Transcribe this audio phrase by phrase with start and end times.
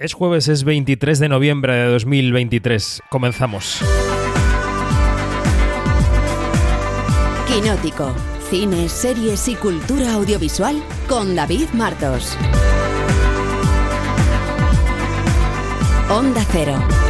[0.00, 3.02] Es jueves, es 23 de noviembre de 2023.
[3.10, 3.82] Comenzamos.
[7.46, 8.10] Quinótico.
[8.48, 12.34] Cine, series y cultura audiovisual con David Martos.
[16.08, 17.09] Onda Cero.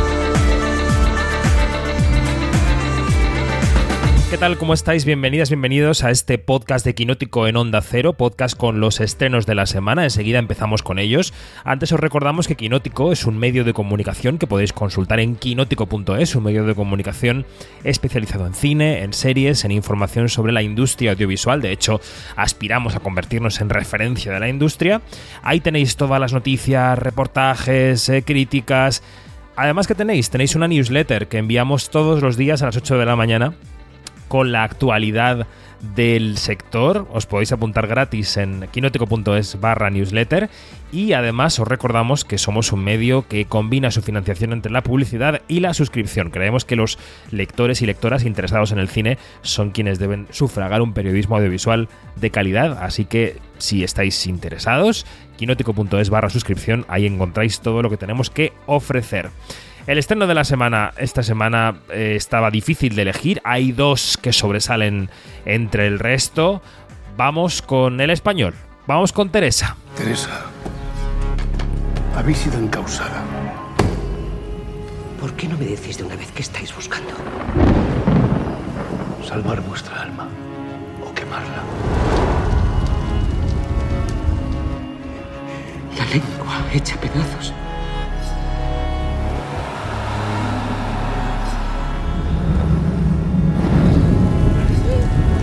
[4.31, 4.59] ¿Qué tal?
[4.59, 5.05] ¿Cómo estáis?
[5.05, 9.57] Bienvenidas, bienvenidos a este podcast de Quinótico en Onda Cero, podcast con los estrenos de
[9.57, 10.05] la semana.
[10.05, 11.35] Enseguida empezamos con ellos.
[11.65, 16.37] Antes os recordamos que Quinótico es un medio de comunicación que podéis consultar en quinótico.es,
[16.37, 17.45] un medio de comunicación
[17.83, 21.61] especializado en cine, en series, en información sobre la industria audiovisual.
[21.61, 22.01] De hecho,
[22.37, 25.03] aspiramos a convertirnos en referencia de la industria.
[25.43, 29.03] Ahí tenéis todas las noticias, reportajes, eh, críticas.
[29.57, 33.07] Además que tenéis, tenéis una newsletter que enviamos todos los días a las 8 de
[33.07, 33.55] la mañana
[34.31, 35.49] con la actualidad
[35.97, 37.09] del sector.
[37.13, 40.49] Os podéis apuntar gratis en quinótico.es barra newsletter
[40.93, 45.43] y además os recordamos que somos un medio que combina su financiación entre la publicidad
[45.49, 46.31] y la suscripción.
[46.31, 46.97] Creemos que los
[47.33, 52.31] lectores y lectoras interesados en el cine son quienes deben sufragar un periodismo audiovisual de
[52.31, 55.07] calidad, así que si estáis interesados,
[55.39, 59.31] quinótico.es barra suscripción, ahí encontráis todo lo que tenemos que ofrecer.
[59.91, 64.33] El estreno de la semana, esta semana eh, estaba difícil de elegir, hay dos que
[64.33, 65.11] sobresalen
[65.45, 66.63] entre el resto.
[67.17, 68.55] Vamos con el español,
[68.87, 69.77] vamos con Teresa.
[69.97, 70.43] Teresa,
[72.17, 73.25] habéis sido encausada.
[75.21, 77.11] ¿Por qué no me decís de una vez qué estáis buscando?
[79.27, 80.29] Salvar vuestra alma
[81.05, 81.65] o quemarla.
[85.99, 87.53] La lengua hecha pedazos.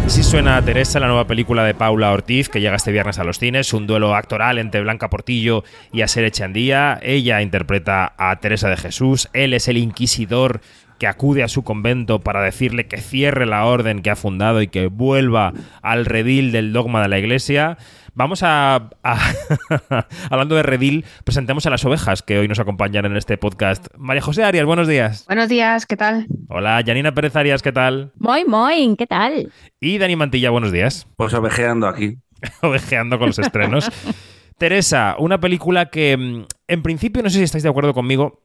[0.08, 3.40] Así suena Teresa, la nueva película de Paula Ortiz, que llega este viernes a los
[3.40, 6.98] cines, un duelo actoral entre Blanca Portillo y Aser Echandía.
[7.04, 10.62] Ella interpreta a Teresa de Jesús, él es el inquisidor
[10.98, 14.68] que acude a su convento para decirle que cierre la orden que ha fundado y
[14.68, 17.78] que vuelva al redil del dogma de la iglesia.
[18.14, 19.34] Vamos a, a
[20.32, 23.88] hablando de redil, presentemos a las ovejas que hoy nos acompañan en este podcast.
[23.96, 25.26] María José Arias, buenos días.
[25.28, 26.26] Buenos días, ¿qué tal?
[26.50, 28.12] Hola, Janina Pérez Arias, ¿qué tal?
[28.18, 29.52] Muy, muy, ¿qué tal?
[29.80, 31.08] Y Dani Mantilla, buenos días.
[31.16, 32.18] Pues ovejeando aquí.
[32.62, 33.90] Ovejeando con los estrenos.
[34.58, 38.42] Teresa, una película que mm, en principio no sé si estáis de acuerdo conmigo,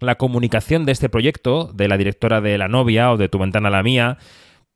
[0.00, 3.68] la comunicación de este proyecto, de la directora de La novia o de Tu ventana
[3.68, 4.18] a la mía,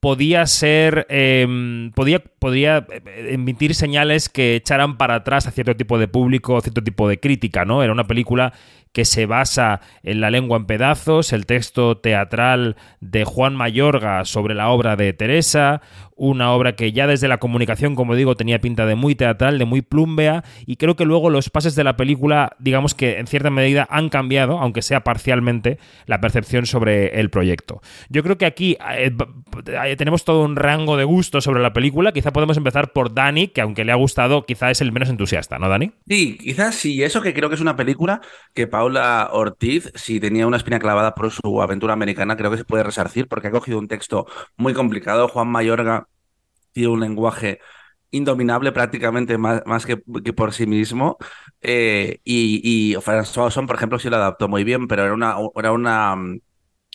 [0.00, 1.46] podía ser, eh,
[1.94, 2.86] podía, podía
[3.28, 7.66] emitir señales que echaran para atrás a cierto tipo de público, cierto tipo de crítica,
[7.66, 7.82] ¿no?
[7.82, 8.54] Era una película
[8.92, 14.54] que se basa en la lengua en pedazos, el texto teatral de Juan Mayorga sobre
[14.54, 15.82] la obra de Teresa,
[16.20, 19.64] una obra que ya desde la comunicación, como digo, tenía pinta de muy teatral, de
[19.64, 23.48] muy plumbea, y creo que luego los pases de la película, digamos que en cierta
[23.48, 27.80] medida han cambiado, aunque sea parcialmente, la percepción sobre el proyecto.
[28.10, 29.16] Yo creo que aquí eh,
[29.96, 33.62] tenemos todo un rango de gusto sobre la película, quizá podemos empezar por Dani, que
[33.62, 35.92] aunque le ha gustado, quizá es el menos entusiasta, ¿no, Dani?
[36.06, 38.20] Sí, quizás sí, eso que creo que es una película
[38.52, 42.66] que Paula Ortiz, si tenía una espina clavada por su aventura americana, creo que se
[42.66, 44.26] puede resarcir, porque ha cogido un texto
[44.58, 46.09] muy complicado, Juan Mayorga
[46.72, 47.60] tiene un lenguaje
[48.10, 51.18] indominable prácticamente más, más que, por sí mismo.
[51.60, 55.72] Eh, y, y François por ejemplo, sí lo adaptó muy bien, pero era una, era
[55.72, 56.16] una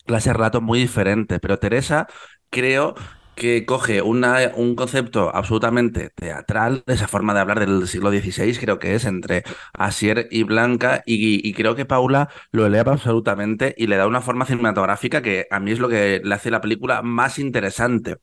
[0.06, 1.40] clase de relato muy diferente.
[1.40, 2.08] Pero Teresa,
[2.50, 2.96] creo
[3.36, 8.80] que coge una, un concepto absolutamente teatral, esa forma de hablar del siglo XVI, creo
[8.80, 9.44] que es, entre
[9.74, 14.22] Asier y Blanca, y, y, creo que Paula lo eleva absolutamente y le da una
[14.22, 18.18] forma cinematográfica que a mí es lo que le hace la película más interesante.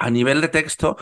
[0.00, 0.96] A nivel de texto,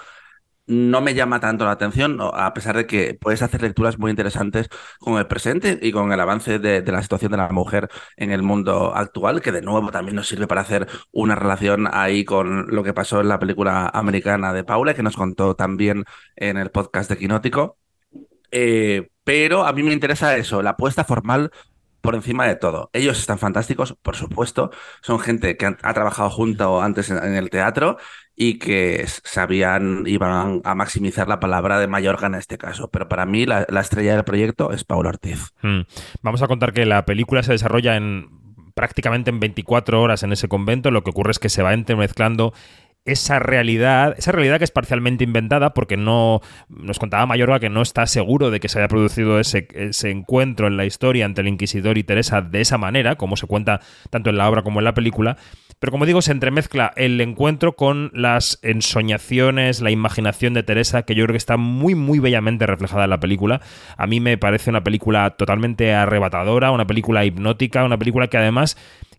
[0.69, 4.69] no me llama tanto la atención, a pesar de que puedes hacer lecturas muy interesantes
[4.99, 8.43] con el presente y con el avance de, la situación de la mujer en el
[8.43, 12.85] mundo actual, que de nuevo también nos sirve para hacer una relación ahí con lo
[12.85, 16.05] que pasó en la película americana de Paula, que nos contó también
[16.37, 17.79] en el podcast de Quinótico.
[18.51, 21.51] Eh, pero a mí me interesa eso, la apuesta formal
[22.01, 22.91] por encima de todo.
[22.93, 24.71] Ellos están fantásticos, por supuesto.
[25.03, 27.99] Son gente que ha, trabajado junto antes en, el teatro
[28.37, 32.89] y que sabían, iban a maximizar la palabra de Mayorga en este caso.
[32.91, 35.53] Pero para mí la, la estrella del proyecto es Paula Ortiz.
[35.63, 35.81] Mm.
[36.23, 38.39] Vamos a contar que la película se desarrolla en
[38.79, 40.93] prácticamente en 24 horas en ese convento.
[40.93, 42.53] Lo que ocurre es que se va entremezclando
[43.09, 47.83] esa realidad, esa realidad que es parcialmente inventada, porque no nos contaba Mayorga que no
[47.83, 51.49] está seguro de que se haya producido ese, ese, encuentro en la historia entre el
[51.49, 54.85] Inquisidor y Teresa de esa manera, como se cuenta tanto en la obra como en
[54.85, 55.37] la película.
[55.81, 61.15] Pero como digo, se entremezcla el encuentro con las ensoñaciones, la imaginación de Teresa, que
[61.15, 63.61] yo creo que está muy, muy bellamente reflejada en la película.
[63.97, 68.77] A mí me parece una película totalmente arrebatadora, una película hipnótica, una película que además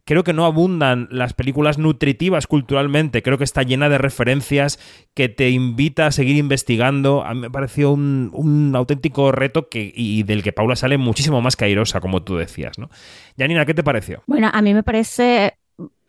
[0.09, 4.79] creo que no abundan las películas nutritivas culturalmente, creo que está llena de referencias
[5.13, 7.23] que te invita a seguir investigando.
[7.23, 12.01] A mí me pareció un, auténtico reto y del que Paula sale muchísimo más cairosa,
[12.01, 12.89] como tú decías, ¿no?
[13.37, 14.23] Janina, ¿qué te pareció?
[14.25, 15.53] Bueno, a mí me parece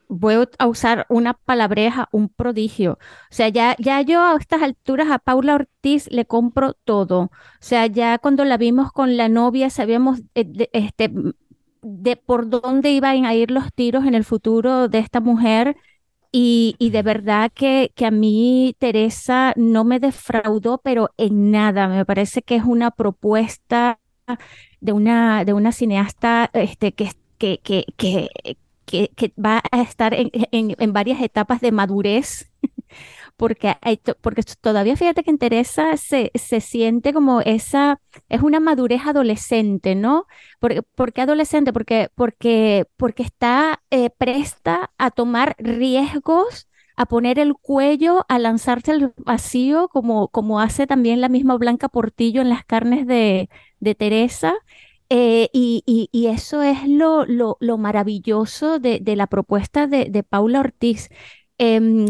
[0.09, 2.93] voy a usar una palabreja, un prodigio.
[2.93, 7.25] O sea, ya, ya yo a estas alturas a Paula Ortiz le compro todo.
[7.25, 7.31] O
[7.61, 11.13] sea, ya cuando la vimos con la novia sabíamos eh, este,
[11.83, 15.77] de por dónde iban a ir los tiros en el futuro de esta mujer.
[16.33, 21.89] Y, de verdad que, que, a mí Teresa no me defraudó, pero en nada.
[21.89, 23.99] Me parece que es una propuesta
[24.81, 28.29] de una, de una cineasta este, que, que, que,
[28.87, 32.51] que, que va a estar en, en varias etapas de madurez
[33.41, 33.75] porque,
[34.21, 37.99] porque todavía fíjate que Teresa se, se siente como esa,
[38.29, 40.27] es una madurez adolescente, ¿no?
[40.59, 41.73] ¿Por, qué adolescente?
[41.73, 48.93] Porque, porque, porque está eh, presta a tomar riesgos a poner el cuello, a lanzarse
[48.93, 53.49] al vacío, como, como hace también la misma Blanca Portillo en las carnes de,
[53.79, 54.55] de Teresa.
[55.09, 60.23] Eh, y, y, eso es lo, lo, lo maravilloso de, de, la propuesta de, de
[60.23, 61.09] Paula Ortiz,
[61.63, 62.07] Em,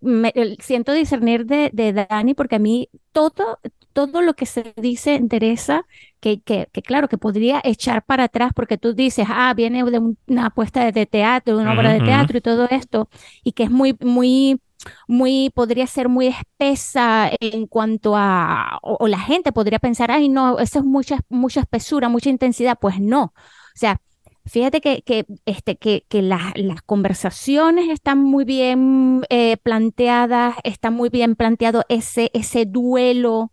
[0.00, 3.58] me, siento discernir de, de, Dani porque a mí todo,
[3.92, 5.84] todo lo que se dice en Teresa,
[6.20, 9.98] que, que, que, claro, que podría echar para atrás porque tú dices, ah, viene de
[10.28, 13.08] una apuesta de teatro, una obra de teatro y todo esto,
[13.42, 14.60] y que es muy, muy,
[15.08, 20.60] muy, podría ser muy espesa en cuanto a, o, la gente podría pensar, ay, no,
[20.60, 23.24] eso es mucha, mucha espesura, mucha intensidad, pues no.
[23.24, 23.32] O
[23.76, 24.00] sea,
[24.46, 31.08] Fíjate que, que, este, que, que las conversaciones están muy bien eh, planteadas, está muy
[31.08, 33.52] bien planteado ese, ese duelo,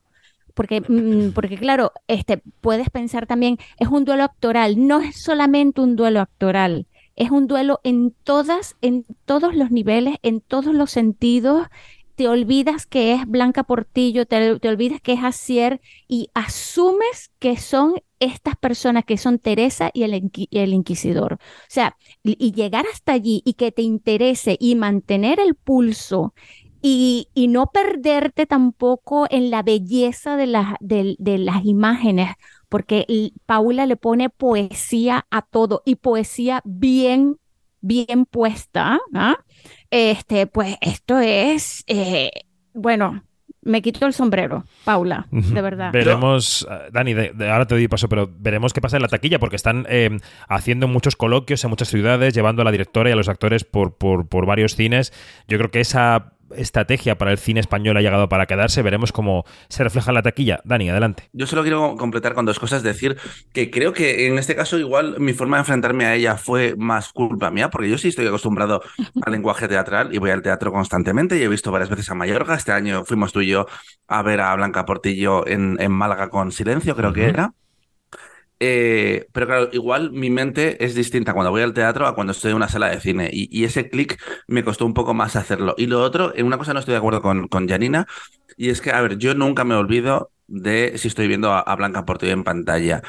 [0.53, 5.79] porque, mm, porque claro, este, puedes pensar también, es un duelo actoral, no es solamente
[5.79, 10.91] un duelo actoral, es un duelo en todas, en todos los niveles, en todos los
[10.91, 11.67] sentidos,
[12.21, 17.57] te olvidas que es Blanca Portillo, te, te, olvidas que es Asier y asumes que
[17.57, 21.33] son estas personas que son Teresa y el, el inquisidor.
[21.33, 21.37] O
[21.67, 26.35] sea, y, llegar hasta allí y que te interese y mantener el pulso
[26.79, 30.45] y, y, no perderte tampoco en la belleza de,
[30.79, 32.35] de, las imágenes,
[32.69, 37.39] porque Paula le pone poesía a todo y poesía bien,
[37.81, 38.99] bien puesta.
[39.15, 39.37] ¿ah?
[39.91, 42.31] Este, pues esto es, eh,
[42.73, 43.23] bueno,
[43.61, 45.91] me quito el sombrero, Paula, de verdad.
[45.91, 49.57] Veremos, eh, Dani, ahora te doy paso, pero veremos qué pasa en la taquilla, porque
[49.57, 50.17] están eh,
[50.47, 53.97] haciendo muchos coloquios en muchas ciudades, llevando a la directora y a los actores por,
[53.97, 55.13] por, por varios cines.
[55.47, 58.81] Yo creo que esa estrategia para el cine español ha llegado para quedarse.
[58.81, 60.61] Veremos cómo se refleja en la taquilla.
[60.63, 61.29] Dani, adelante.
[61.33, 62.83] Yo solo quiero completar con dos cosas.
[62.83, 63.17] Decir
[63.53, 67.11] que creo que en este caso igual mi forma de enfrentarme a ella fue más
[67.11, 68.81] culpa mía, porque yo sí estoy acostumbrado
[69.21, 72.55] al lenguaje teatral y voy al teatro constantemente y he visto varias veces a Mallorca.
[72.55, 73.67] Este año fuimos tú y yo
[74.07, 77.53] a ver a Blanca Portillo en, en Málaga con Silencio, creo que era.
[78.63, 82.51] Eh, pero claro, igual mi mente es distinta cuando voy al teatro a cuando estoy
[82.51, 83.27] en una sala de cine.
[83.33, 85.73] Y, ese clic me costó un poco más hacerlo.
[85.79, 88.07] Y lo otro, en una cosa no estoy de acuerdo con, con Janina,
[88.57, 92.05] y es que, a ver, yo nunca me olvido de si estoy viendo a, Blanca
[92.05, 93.01] Portillo en pantalla.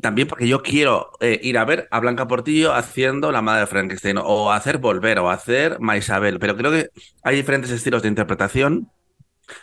[0.00, 3.66] También porque yo quiero eh, ir a ver a Blanca Portillo haciendo La Madre de
[3.68, 6.40] Frankenstein, o hacer Volver, o hacer Maisabel.
[6.40, 6.90] Pero creo que
[7.22, 8.90] hay diferentes estilos de interpretación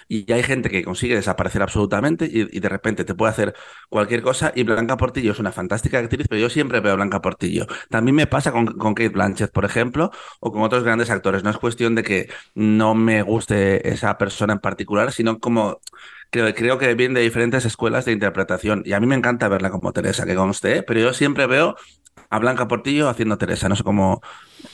[0.07, 3.53] y hay gente que consigue desaparecer absolutamente y, de repente te puede hacer
[3.89, 4.51] cualquier cosa.
[4.55, 7.67] Y Blanca Portillo es una fantástica actriz, pero yo siempre veo a Blanca Portillo.
[7.89, 11.43] También me pasa con, Kate Blanchett, por ejemplo, o con otros grandes actores.
[11.43, 15.81] No es cuestión de que no me guste esa persona en particular, sino como
[16.29, 18.83] creo, creo que viene de diferentes escuelas de interpretación.
[18.85, 20.83] Y a mí me encanta verla como Teresa, que conste, ¿eh?
[20.83, 21.75] pero yo siempre veo
[22.33, 23.69] a Blanca Portillo haciendo Teresa.
[23.69, 24.21] No sé cómo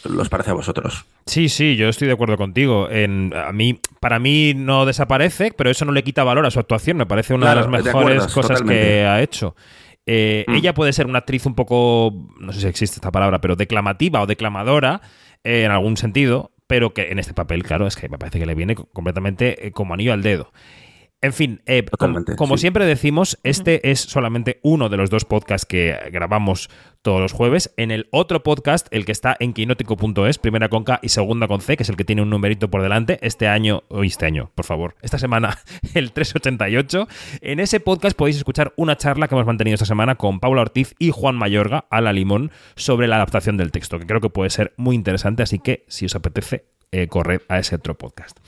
[0.06, 1.06] los parece a vosotros.
[1.26, 2.90] Sí, sí, yo estoy de acuerdo contigo.
[2.90, 6.60] En, a mí, para mí no desaparece, pero eso no le quita valor a su
[6.60, 6.96] actuación.
[6.96, 9.58] Me parece una de las mejores cosas que ha hecho.
[10.06, 10.56] Eh, mm.
[10.56, 14.22] Ella puede ser una actriz un poco, no sé si existe esta palabra, pero declamativa
[14.22, 15.02] o declamadora
[15.44, 18.46] eh, en algún sentido, pero que en este papel, claro, es que me parece que
[18.46, 20.54] le viene completamente eh, como anillo al dedo.
[21.22, 22.62] En fin, eh, como, Totalmente, como sí.
[22.62, 26.70] siempre decimos, este es solamente uno de los dos podcasts que grabamos
[27.02, 27.74] todos los jueves.
[27.76, 31.60] En el otro podcast, el que está en quinótico.es, primera con K y segunda con
[31.60, 34.52] C, que es el que tiene un numerito por delante, este año, o este año,
[34.56, 35.60] por favor, esta semana,
[35.94, 37.08] el 388.
[37.42, 40.96] En ese podcast podéis escuchar una charla que hemos mantenido esta semana con Paula Ortiz
[41.00, 44.52] y Juan Mayorga, a la limón, sobre la adaptación del texto, que creo que puede
[44.52, 48.40] ser muy interesante, así que si os apetece, eh, corred a ese otro podcast.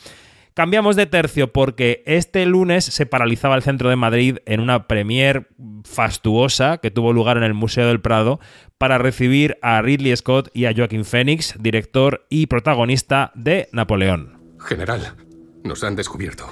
[0.54, 5.48] Cambiamos de tercio porque este lunes se paralizaba el centro de Madrid en una premier
[5.86, 8.42] fastuosa que tuvo lugar en el Museo del Prado
[8.78, 14.58] para recibir a Ridley Scott y a Joaquin Phoenix, director y protagonista de Napoleón.
[14.60, 15.16] General,
[15.64, 16.46] nos han descubierto.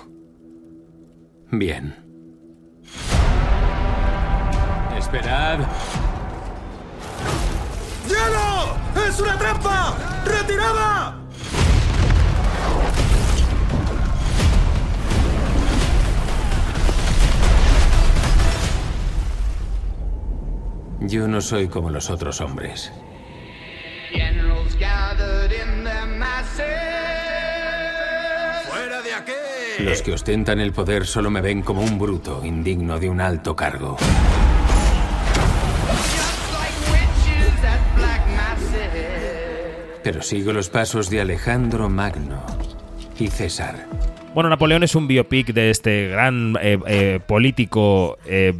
[1.52, 1.96] Bien.
[4.98, 5.60] Esperad.
[8.08, 9.08] ¡Hielo!
[9.08, 10.24] ¡Es una trampa!
[10.26, 11.29] ¡Retirada!
[21.02, 22.92] Yo no soy como los otros hombres.
[28.70, 29.84] ¡Fuera de aquí!
[29.84, 33.56] Los que ostentan el poder solo me ven como un bruto, indigno de un alto
[33.56, 33.98] cargo.
[40.04, 42.44] Pero sigo los pasos de Alejandro Magno
[43.18, 43.86] y César.
[44.34, 48.54] Bueno, Napoleón es un biopic de este gran eh, eh, político eh,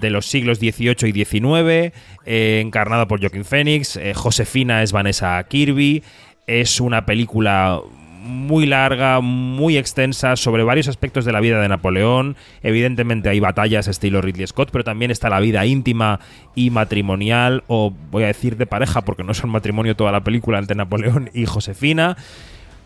[0.00, 1.94] de los siglos XVIII y XIX,
[2.26, 3.96] eh, encarnado por Joaquin Phoenix.
[3.96, 6.02] Eh, Josefina es Vanessa Kirby.
[6.46, 7.80] Es una película
[8.24, 12.36] muy larga, muy extensa, sobre varios aspectos de la vida de Napoleón.
[12.62, 16.20] Evidentemente hay batallas estilo Ridley Scott, pero también está la vida íntima
[16.54, 20.58] y matrimonial, o voy a decir de pareja, porque no son matrimonio toda la película
[20.58, 22.16] entre Napoleón y Josefina.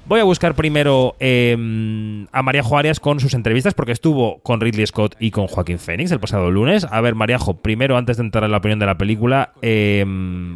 [0.08, 1.52] Voy a buscar primero eh,
[2.32, 6.10] a María Arias con sus entrevistas, porque estuvo con Ridley Scott y con Joaquín Phoenix
[6.10, 6.86] el pasado lunes.
[6.90, 10.06] A ver, Mariajo, primero, antes de entrar en la opinión de la película, eh,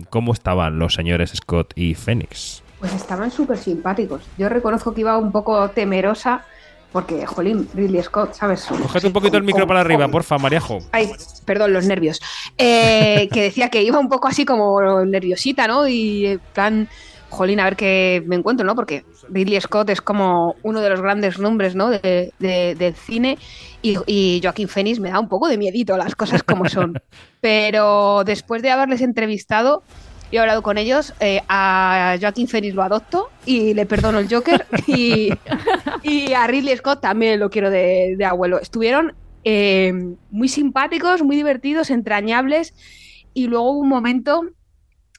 [0.09, 2.63] ¿cómo estaban los señores Scott y Phoenix?
[2.81, 4.23] Pues estaban súper simpáticos.
[4.39, 6.47] Yo reconozco que iba un poco temerosa
[6.91, 8.65] porque, jolín, Ridley Scott, ¿sabes?
[8.65, 10.79] Cógete un poquito el micro para arriba, porfa, Mariajo.
[10.93, 11.11] Ay,
[11.45, 12.23] perdón, los nervios.
[12.57, 15.87] Eh, que decía que iba un poco así como nerviosita, ¿no?
[15.87, 16.89] Y plan,
[17.33, 18.75] jolín, a ver qué me encuentro, ¿no?
[18.75, 21.91] Porque Ridley Scott es como uno de los grandes nombres, ¿no?
[21.91, 23.39] De, de- del cine.
[23.83, 26.95] Y, y Joaquín Phoenix me da un poco de miedito las cosas como son.
[27.41, 29.83] Pero después de haberles entrevistado
[30.31, 34.29] y he hablado con ellos, eh, a Joaquín Phoenix lo adopto y le perdono el
[34.33, 34.67] Joker.
[34.87, 35.31] Y,
[36.03, 38.59] y a Ridley Scott también lo quiero de, de abuelo.
[38.61, 39.93] Estuvieron eh,
[40.31, 42.75] muy simpáticos, muy divertidos, entrañables.
[43.35, 44.43] Y luego hubo un momento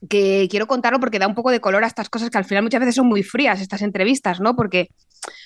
[0.09, 2.63] que quiero contarlo porque da un poco de color a estas cosas que al final
[2.63, 4.55] muchas veces son muy frías, estas entrevistas, ¿no?
[4.55, 4.89] Porque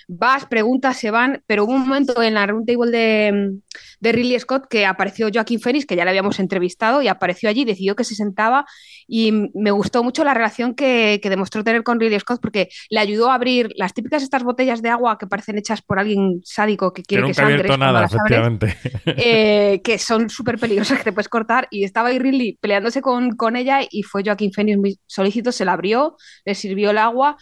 [0.08, 3.58] vas, preguntas, se van, pero hubo un momento en la roundtable de,
[4.00, 7.66] de Ridley Scott que apareció Joaquín Phoenix, que ya le habíamos entrevistado, y apareció allí,
[7.66, 8.66] decidió que se sentaba,
[9.08, 13.00] y me gustó mucho la relación que, que demostró tener con Ridley Scott porque le
[13.00, 16.94] ayudó a abrir las típicas estas botellas de agua que parecen hechas por alguien sádico
[16.94, 18.78] que Que quiere que, nunca he sangres nada, abres efectivamente.
[19.06, 21.68] eh, que son súper peligrosas que te puedes cortar.
[21.72, 25.66] Y estaba ahí Ridley peleándose con, con ella y fue Joaquín Phoenix muy solícito, se
[25.66, 27.38] la abrió, le sirvió el agua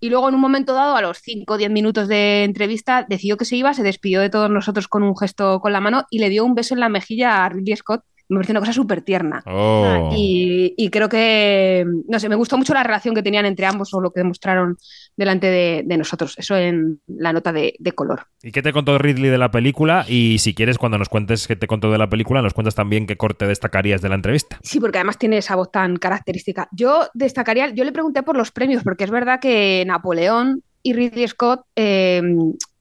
[0.00, 3.36] y luego en un momento dado, a los 5 o 10 minutos de entrevista, decidió
[3.36, 6.18] que se iba, se despidió de todos nosotros con un gesto con la mano y
[6.18, 8.04] le dio un beso en la mejilla a Ridley Scott.
[8.30, 9.42] Me pareció una cosa súper tierna.
[9.44, 10.14] Oh.
[10.16, 13.92] Y, y creo que, no sé, me gustó mucho la relación que tenían entre ambos
[13.92, 14.78] o lo que demostraron
[15.16, 16.38] delante de, de nosotros.
[16.38, 18.26] Eso en la nota de, de color.
[18.42, 20.06] ¿Y qué te contó Ridley de la película?
[20.08, 23.06] Y si quieres, cuando nos cuentes qué te contó de la película, nos cuentas también
[23.06, 24.60] qué corte destacarías de la entrevista.
[24.62, 26.68] Sí, porque además tiene esa voz tan característica.
[26.70, 31.26] Yo destacaría, yo le pregunté por los premios, porque es verdad que Napoleón y Ridley
[31.26, 32.22] Scott eh,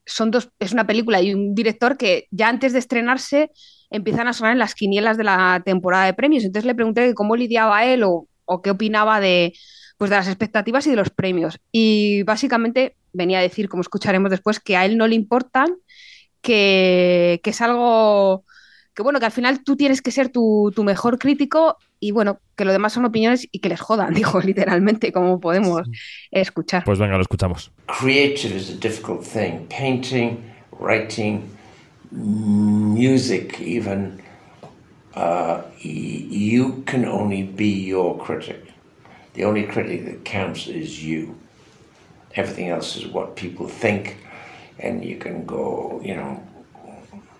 [0.05, 3.51] son dos, es una película y un director que ya antes de estrenarse
[3.89, 6.43] empiezan a sonar en las quinielas de la temporada de premios.
[6.43, 9.53] Entonces le pregunté cómo lidiaba él o, o qué opinaba de,
[9.97, 11.59] pues de las expectativas y de los premios.
[11.71, 15.75] Y básicamente venía a decir, como escucharemos después, que a él no le importan,
[16.41, 18.43] que, que es algo
[18.93, 22.39] que bueno, que al final tú tienes que ser tu, tu, mejor crítico y bueno,
[22.57, 25.83] que lo demás son opiniones y que les jodan, dijo literalmente, como podemos
[26.31, 26.83] escuchar.
[26.83, 27.71] Pues venga, lo escuchamos.
[27.99, 29.67] Creative is a difficult thing.
[29.69, 30.37] Painting,
[30.79, 31.43] writing,
[32.11, 34.21] music, even.
[35.15, 38.71] Uh, you can only be your critic.
[39.33, 41.37] The only critic that counts is you.
[42.35, 44.17] Everything else is what people think,
[44.77, 46.43] and you can go, you know,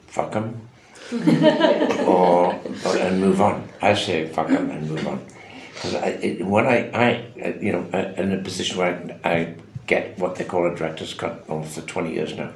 [0.07, 0.67] fuck them
[1.11, 2.53] or,
[2.85, 3.67] or, and move on.
[3.81, 5.25] I say fuck them and move on.
[5.73, 9.55] Because when I, I, you know, in a position where I, I,
[9.87, 12.51] get what they call a director's cut, well, for 20 years now,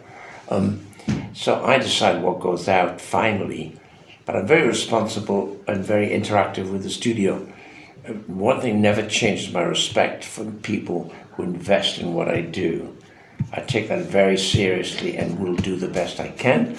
[0.50, 0.86] um,
[1.34, 3.74] So I decide what goes out finally.
[4.26, 7.46] But I'm very responsible and very interactive with the studio.
[8.28, 12.96] One thing never changes my respect for the people who invest in what I do.
[13.52, 16.76] I take that very seriously and will do the best I can.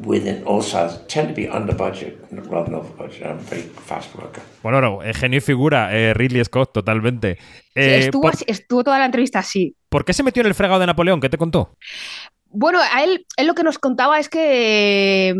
[0.00, 3.26] Within also, I tend to be under budget rather than over budget.
[3.26, 4.42] I'm a very fast worker.
[4.62, 7.36] Bueno, no, eh, genio y figura, eh, Ridley Scott, totalmente.
[7.36, 9.76] Sí, Eh, estuvo, por, estuvo toda la entrevista así.
[9.90, 11.20] por qué se metió en el fregado de Napoleón?
[11.20, 11.76] ¿Qué te contó?
[12.52, 15.34] Bueno, a él, él lo que nos contaba es que eh,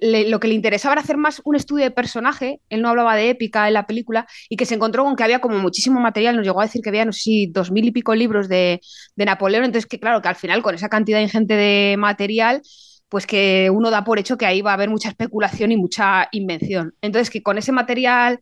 [0.00, 2.60] le- lo que le interesaba era hacer más un estudio de personaje.
[2.68, 5.40] Él no hablaba de épica en la película y que se encontró con que había
[5.40, 6.36] como muchísimo material.
[6.36, 8.80] Nos llegó a decir que había, no sé dos mil y pico libros de,
[9.16, 9.64] de Napoleón.
[9.64, 12.60] Entonces, que claro, que al final con esa cantidad ingente de material,
[13.08, 16.28] pues que uno da por hecho que ahí va a haber mucha especulación y mucha
[16.32, 16.94] invención.
[17.00, 18.40] Entonces, que con ese material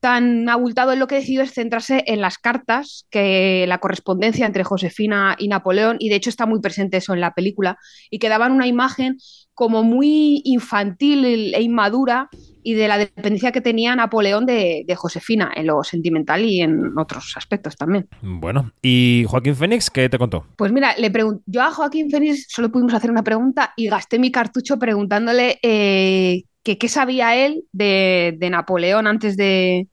[0.00, 4.64] tan abultado, él lo que decidió es centrarse en las cartas, que la correspondencia entre
[4.64, 7.78] Josefina y Napoleón, y de hecho está muy presente eso en la película,
[8.10, 9.18] y que daban una imagen
[9.54, 12.30] como muy infantil e inmadura
[12.62, 16.98] y de la dependencia que tenía Napoleón de, de Josefina, en lo sentimental y en
[16.98, 18.08] otros aspectos también.
[18.22, 20.46] Bueno, ¿y Joaquín Fénix qué te contó?
[20.56, 21.12] Pues mira, le
[21.46, 26.44] yo a Joaquín Fénix solo pudimos hacer una pregunta y gasté mi cartucho preguntándole eh,
[26.62, 29.88] que qué sabía él de, de Napoleón antes de,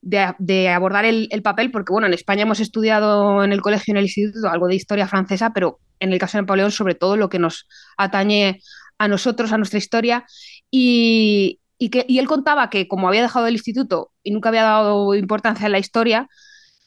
[0.00, 3.92] de- de abordar el, el papel, porque bueno, en España hemos estudiado en el colegio,
[3.92, 7.16] en el instituto, algo de historia francesa, pero en el caso de Napoleón, sobre todo
[7.16, 7.66] lo que nos
[7.96, 8.60] atañe
[8.98, 10.26] a nosotros, a nuestra historia,
[10.70, 14.62] y, y que, y él contaba que como había dejado el instituto y nunca había
[14.64, 16.28] dado importancia a la historia,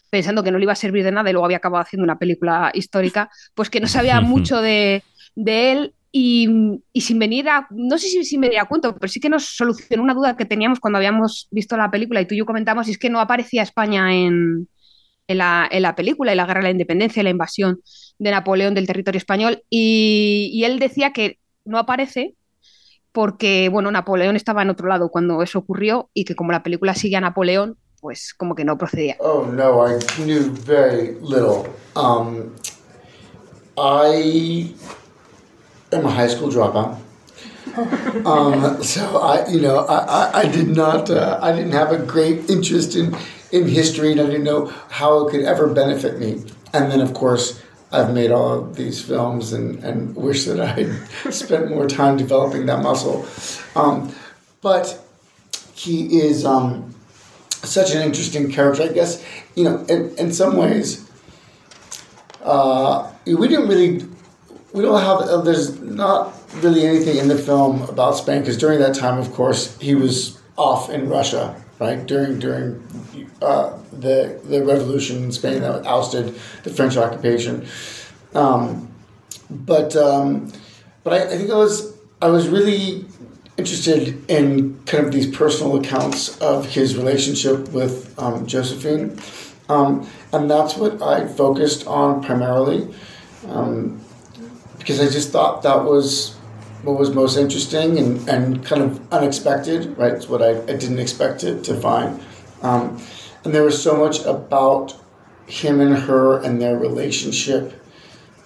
[0.09, 2.17] pensando que no le iba a servir de nada y luego había acabado haciendo una
[2.19, 5.03] película histórica, pues que no sabía mucho de,
[5.35, 9.19] de él y, sin venir a, no sé si sin venir a cuento, pero sí
[9.19, 12.37] que nos solucionó una duda que teníamos cuando habíamos visto la película y tú y
[12.37, 14.69] yo comentamos, y es que no aparecía España en,
[15.27, 17.81] en la, en la película y la guerra de la independencia y la invasión
[18.17, 22.35] de Napoleón del territorio español y, él decía que no aparece
[23.11, 26.95] porque, bueno, Napoleón estaba en otro lado cuando eso ocurrió y que como la película
[26.95, 29.17] sigue a Napoleón, pues como que no procedía.
[29.19, 31.17] Oh no, I knew very.
[31.93, 32.51] Um,
[35.95, 36.99] am a high school dropout.
[38.25, 41.97] Um, so I, you know, I, I, I did not, uh, I didn't have a
[41.97, 43.13] great interest in,
[43.51, 46.43] in history, and I didn't know how it could ever benefit me.
[46.73, 47.61] And then, of course,
[47.91, 52.65] I've made all of these films, and, and wish that I'd spent more time developing
[52.67, 53.27] that muscle.
[53.75, 54.15] Um,
[54.61, 54.97] but
[55.73, 56.45] he is.
[56.45, 56.95] Um,
[57.49, 58.83] such an interesting character.
[58.83, 59.23] I guess
[59.55, 61.09] you know, in, in some ways,
[62.43, 64.05] uh, we didn't really,
[64.75, 65.21] we don't have.
[65.21, 69.31] Uh, there's not really anything in the film about Spain because during that time, of
[69.31, 72.05] course, he was off in Russia, right?
[72.05, 72.83] During during
[73.41, 77.65] uh, the the revolution in Spain that ousted the French occupation.
[78.33, 78.89] Um,
[79.49, 80.51] but um,
[81.05, 83.05] but I, I think I was I was really
[83.57, 89.17] interested in kind of these personal accounts of his relationship with um, Josephine,
[89.69, 92.93] um, and that's what I focused on primarily,
[93.47, 94.01] um,
[94.85, 96.35] because I just thought that was
[96.83, 99.97] what was most interesting and, and kind of unexpected.
[99.97, 102.23] Right, it's what I, I didn't expect to, to find,
[102.61, 103.01] um,
[103.43, 104.95] and there was so much about
[105.47, 107.83] him and her and their relationship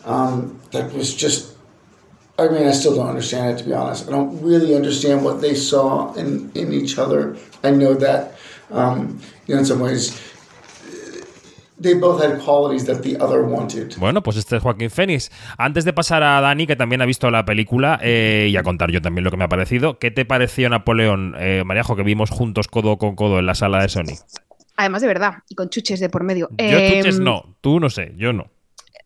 [0.05, 1.57] um, that was just
[2.37, 4.07] I mean, I still don't understand it to be honest.
[4.07, 7.35] I don't really understand what they saw in, in each other.
[7.65, 8.35] I know that,
[8.71, 10.17] um, you know, in some ways,
[11.81, 13.95] they both had qualities that the other wanted.
[13.97, 15.31] Bueno, pues este es Joaquín Fénix.
[15.57, 18.91] Antes de pasar a Dani, que también ha visto la película, eh, y a contar
[18.91, 22.29] yo también lo que me ha parecido, ¿qué te pareció Napoleón, eh, Mariajo, que vimos
[22.29, 24.15] juntos codo con codo en la sala de Sony?
[24.77, 26.49] Además de verdad, y con chuches de por medio.
[26.51, 28.49] Yo Em, chuches no, tú no sé, yo no.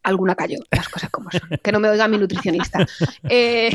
[0.03, 1.41] alguna cayó, las cosas como son.
[1.63, 2.85] Que no me oiga mi nutricionista.
[3.29, 3.71] Eh,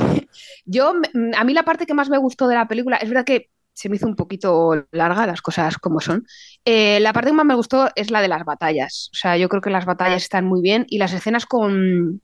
[0.65, 0.93] yo,
[1.37, 3.89] a mí la parte que más me gustó de la película, es verdad que se
[3.89, 6.27] me hizo un poquito larga las cosas como son.
[6.65, 9.11] Eh, la parte que más me gustó es la de las batallas.
[9.13, 12.21] O sea, yo creo que las batallas están muy bien y las escenas con,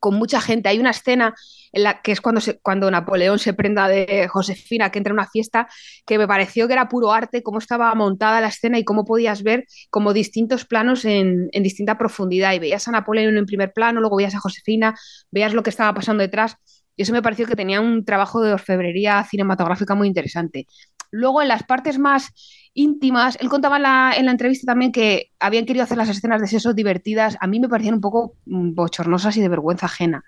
[0.00, 0.68] con mucha gente.
[0.68, 1.34] Hay una escena
[1.72, 5.14] en la que es cuando, se- cuando Napoleón se prenda de Josefina, que entra a
[5.14, 5.66] una fiesta,
[6.06, 9.42] que me pareció que era puro arte, cómo estaba montada la escena y cómo podías
[9.42, 12.52] ver como distintos planos en, en distinta profundidad.
[12.54, 14.94] Y veías a Napoleón en primer plano, luego veías a Josefina,
[15.30, 16.56] veías lo que estaba pasando detrás.
[16.96, 20.66] Y eso me pareció que tenía un trabajo de orfebrería cinematográfica muy interesante.
[21.10, 22.30] Luego, en las partes más
[22.72, 26.40] íntimas, él contaba en la, en la entrevista también que habían querido hacer las escenas
[26.40, 27.36] de sexo divertidas.
[27.40, 30.24] A mí me parecían un poco mm, bochornosas y de vergüenza ajena.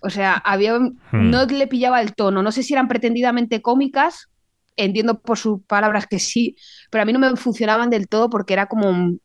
[0.00, 0.78] O sea, había,
[1.12, 2.42] no le pillaba el tono.
[2.42, 4.28] No sé si eran pretendidamente cómicas,
[4.76, 6.56] entiendo por sus palabras que sí,
[6.90, 9.18] pero a mí no me funcionaban del todo porque era como.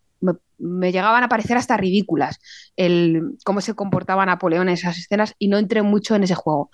[0.59, 2.39] Me llegaban a parecer hasta ridículas
[2.75, 6.69] el cómo se comportaba Napoleón en esas escenas y no entré mucho en ese juego.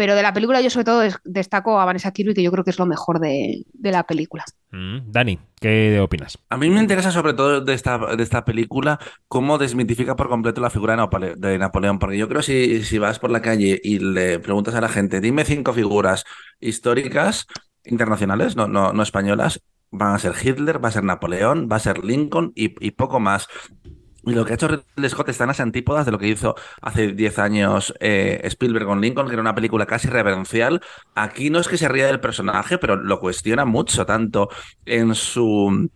[0.00, 2.70] Pero de la película yo sobre todo destaco a Vanessa Kirby, que yo creo que
[2.70, 4.46] es lo mejor de, la película.
[4.70, 6.38] Mm, Dani, ¿qué opinas?
[6.48, 10.62] A mí me interesa sobre todo de esta, de esta película cómo desmitifica por completo
[10.62, 10.96] la figura
[11.36, 14.80] de Napoleón, porque yo creo que si, vas por la calle y le preguntas a
[14.80, 16.24] la gente, dime cinco figuras
[16.60, 17.46] históricas
[17.84, 21.80] internacionales, no, no, no españolas, van a ser Hitler, va a ser Napoleón, va a
[21.80, 23.48] ser Lincoln y, poco más.
[24.24, 26.54] Y lo que ha hecho Ridley Scott está en las antípodas de lo que hizo
[26.82, 30.80] hace 10 años eh, Spielberg con Lincoln, que era una película casi reverencial.
[31.14, 34.48] Aquí no es que se ría del personaje, pero lo cuestiona mucho, tanto
[34.84, 35.90] en su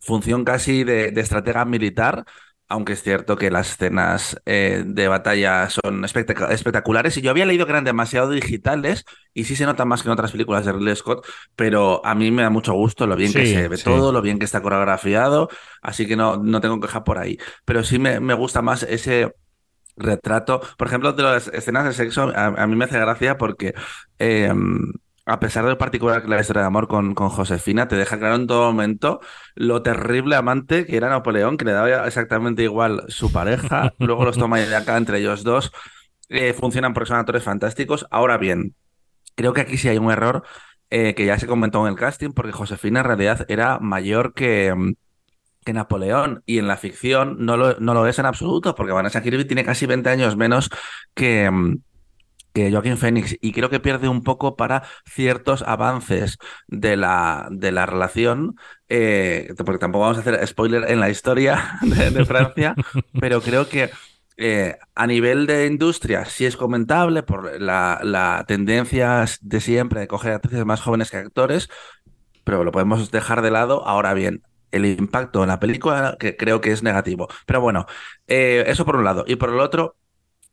[0.00, 2.24] función casi de estratega militar
[2.70, 7.16] aunque es cierto que las escenas eh, de batalla son espectaculares.
[7.16, 9.04] Y yo había leído que eran demasiado digitales
[9.34, 12.30] y sí se notan más que en otras películas de Ridley Scott, pero a mí
[12.30, 15.48] me da mucho gusto lo bien que se ve todo, lo bien que está coreografiado,
[15.82, 17.38] así que no, no tengo queja por ahí.
[17.64, 19.34] Pero sí me, me gusta más ese
[19.96, 20.60] retrato.
[20.78, 23.74] Por ejemplo, de las escenas de sexo, a, mí me hace gracia porque...
[24.18, 24.92] Em,
[25.30, 28.18] a pesar de lo particular que la historia de amor con, con, Josefina, te deja
[28.18, 29.20] claro en todo momento
[29.54, 34.36] lo terrible amante que era Napoleón, que le daba exactamente igual su pareja, luego los
[34.36, 35.70] toma de acá entre ellos dos,
[36.28, 38.06] eh, funcionan porque son actores fantásticos.
[38.10, 38.74] Ahora bien,
[39.36, 40.42] creo que aquí sí hay un error
[40.90, 44.74] eh, que ya se comentó en el casting, porque Josefina en realidad era mayor que,
[45.64, 49.22] que Napoleón, y en la ficción no lo, no lo es en absoluto, porque Vanessa
[49.22, 50.70] Kirby tiene casi 20 años menos
[51.14, 51.48] que
[52.52, 57.72] que Joaquín Phoenix y creo que pierde un poco para ciertos avances de la, de
[57.72, 58.56] la relación,
[58.88, 62.74] eh, porque tampoco vamos a hacer spoiler en la historia de, Francia,
[63.20, 63.90] pero creo que
[64.36, 70.08] eh, a nivel de industria sí es comentable por la, la tendencia de siempre de
[70.08, 71.68] coger actrices más jóvenes que actores,
[72.44, 73.86] pero lo podemos dejar de lado.
[73.86, 77.28] Ahora bien, el impacto en la película que creo que es negativo.
[77.46, 77.86] Pero bueno,
[78.26, 79.24] eh, eso por un lado.
[79.26, 79.96] Y por el otro,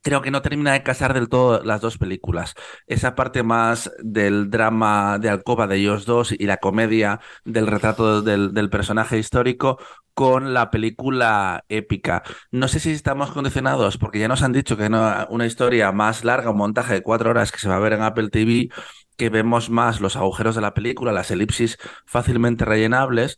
[0.02, 2.56] creo que no termina de casar del todo las dos películas.
[2.88, 8.22] Esa parte más del drama de alcoba de ellos dos y la comedia del retrato
[8.22, 9.80] del, personaje histórico
[10.14, 12.24] con la película épica.
[12.52, 16.24] No sé si estamos condicionados, porque ya nos han dicho que no, una historia más
[16.24, 18.70] larga, un montaje de cuatro horas que se va a ver en Apple TV,
[19.16, 23.38] que vemos más los agujeros de la película, las elipsis fácilmente rellenables,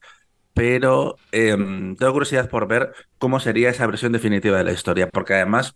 [0.53, 5.33] pero em, tengo curiosidad por ver cómo sería esa versión definitiva de la historia, porque
[5.33, 5.75] además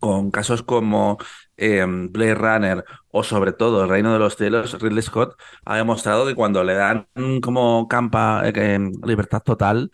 [0.00, 1.18] con casos como
[1.56, 6.26] eh, Blade Runner o sobre todo El Reino de los Cielos, Ridley Scott ha demostrado
[6.26, 7.06] que cuando le dan
[7.42, 9.92] como campa eh, libertad total,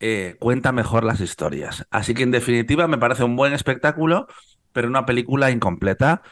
[0.00, 1.86] eh, cuenta mejor las historias.
[1.90, 4.26] Así que en definitiva me parece un buen espectáculo,
[4.72, 6.22] pero una película incompleta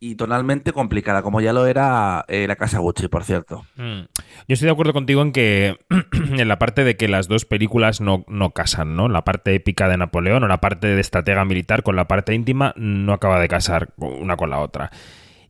[0.00, 3.66] y tonalmente complicada, como ya lo era eh, la Casa Gucci, por cierto.
[3.76, 4.00] Mm.
[4.48, 5.78] Yo estoy de acuerdo contigo en que
[6.38, 9.08] en la parte de que las dos películas no, no casan, ¿no?
[9.08, 12.72] La parte épica de Napoleón o la parte de estratega militar con la parte íntima
[12.76, 14.90] no acaba de casar una con la otra.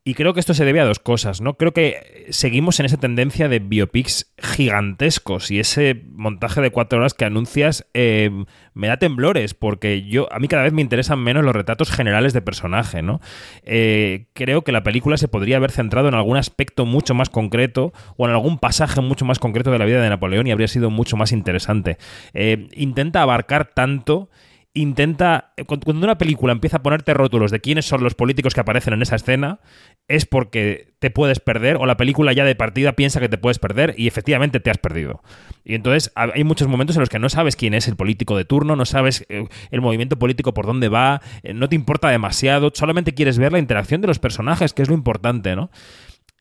[0.02, 1.58] Y creo que esto se debe a dos cosas, ¿no?
[1.58, 7.12] Creo que seguimos en esa tendencia de biopics gigantescos y ese montaje de cuatro horas
[7.12, 8.30] que anuncias eh,
[8.72, 12.32] me da temblores porque yo a mí cada vez me interesan menos los retratos generales
[12.32, 13.20] de personaje, ¿no?
[13.62, 17.92] Eh, creo que la película se podría haber centrado en algún aspecto mucho más concreto
[18.16, 20.88] o en algún pasaje mucho más concreto de la vida de Napoleón y habría sido
[20.88, 21.98] mucho más interesante.
[22.32, 24.30] Eh, intenta abarcar tanto
[24.74, 25.52] intenta.
[25.66, 29.02] Cuando una película empieza a ponerte rótulos de quiénes son los políticos que aparecen en
[29.02, 29.60] esa escena,
[30.08, 33.58] es porque te puedes perder o la película ya de partida piensa que te puedes
[33.58, 35.22] perder y efectivamente te has perdido.
[35.64, 38.44] Y entonces hay muchos momentos en los que no sabes quién es el político de
[38.44, 42.70] turno, no sabes eh, el movimiento político por dónde va, eh, no te importa demasiado,
[42.74, 45.70] solamente quieres ver la interacción de los personajes, que es lo importante, ¿no?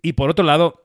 [0.01, 0.81] Y por otro lado,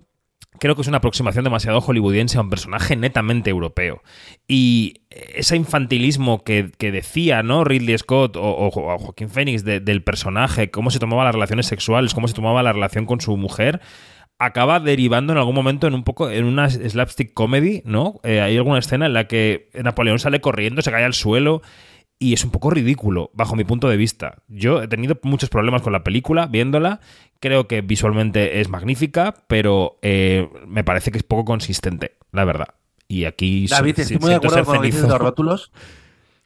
[0.59, 4.03] creo que es una aproximación demasiado hollywoodiense a un personaje netamente europeo.
[4.47, 7.65] Y ese infantilismo que, decía ¿no?
[7.65, 12.35] Ridley Scott o, Joaquín Phoenix del personaje, cómo se tomaba las relaciones sexuales, cómo se
[12.35, 13.81] tomaba la relación con su mujer,
[14.39, 18.21] acaba derivando en algún momento en un poco en una slapstick comedy, ¿no?
[18.25, 21.63] Eh, hay alguna escena en la que Napoleón sale corriendo, se cae al suelo
[22.19, 24.43] y es un poco ridículo, bajo mi punto de vista.
[24.49, 27.01] Yo he tenido muchos problemas con la película, viéndola.
[27.41, 32.69] Creo que visualmente es magnífica, pero eh, me parece que es poco consistente, la verdad.
[33.09, 33.67] Y aquí.
[33.67, 35.73] David, estoy muy de acuerdo con los rótulos.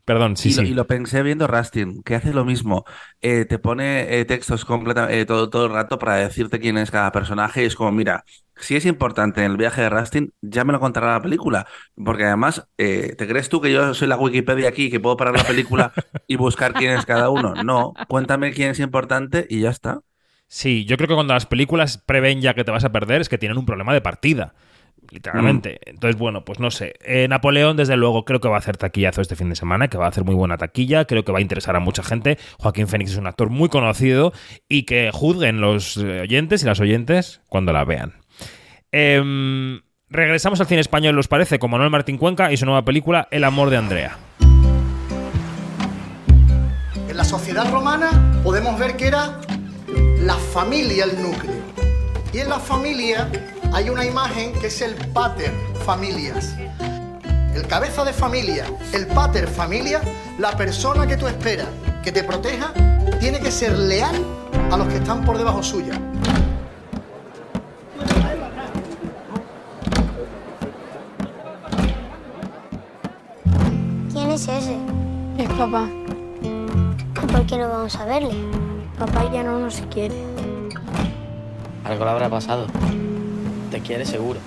[0.09, 0.63] Perdón, sí, y sí.
[0.63, 2.87] Lo, y lo pensé viendo Rustin, que hace lo mismo.
[3.21, 7.13] Eh, te pone eh, textos completamente todo, todo el rato para decirte quién es cada
[7.13, 7.63] personaje.
[7.63, 8.25] Y es como, mira,
[8.57, 11.67] si es importante en el viaje de Rustin, ya me lo contará la película.
[12.03, 15.37] Porque además, eh, ¿te crees tú que yo soy la Wikipedia aquí que puedo parar
[15.37, 15.93] la película
[16.27, 17.63] y buscar quién es cada uno?
[17.63, 20.01] No, cuéntame quién es importante y ya está.
[20.47, 23.29] Sí, yo creo que cuando las películas prevén ya que te vas a perder es
[23.29, 24.55] que tienen un problema de partida
[25.11, 25.81] literalmente.
[25.87, 26.95] Entonces, bueno, pues no sé.
[27.05, 29.99] Eh, Napoleón, desde luego, creo que va a hacer taquillazo este fin de semana, que
[29.99, 32.39] va a hacer muy buena taquilla, creo que va a interesar a mucha gente.
[32.59, 34.33] Joaquín Fénix es un actor muy conocido
[34.69, 38.15] y que juzguen los eh, oyentes y las oyentes cuando la vean.
[38.93, 41.59] Em, regresamos al cine español, ¿los parece?
[41.59, 44.19] Con Manuel Martín Cuenca y su nueva película El amor de Andrea.
[47.09, 49.41] En la sociedad romana podemos ver que era
[50.21, 51.88] la familia el núcleo.
[52.33, 53.29] Y en la familia
[53.73, 55.53] hay una imagen que es el pater
[55.87, 56.55] familias.
[57.55, 60.01] El cabeza de familia, el pater familia,
[60.39, 61.67] la persona que tú esperas
[62.03, 62.73] que te proteja,
[63.19, 64.15] tiene que ser leal
[64.71, 66.01] a los que están por debajo suya.
[74.13, 74.77] ¿Quién es ese?
[75.39, 75.89] Es papá.
[77.33, 78.35] ¿Por qué no vamos a verle?
[78.99, 80.28] Papá ya no nos quiere.
[81.89, 82.67] Algo le habrá pasado.
[83.71, 84.41] Te quiere seguro.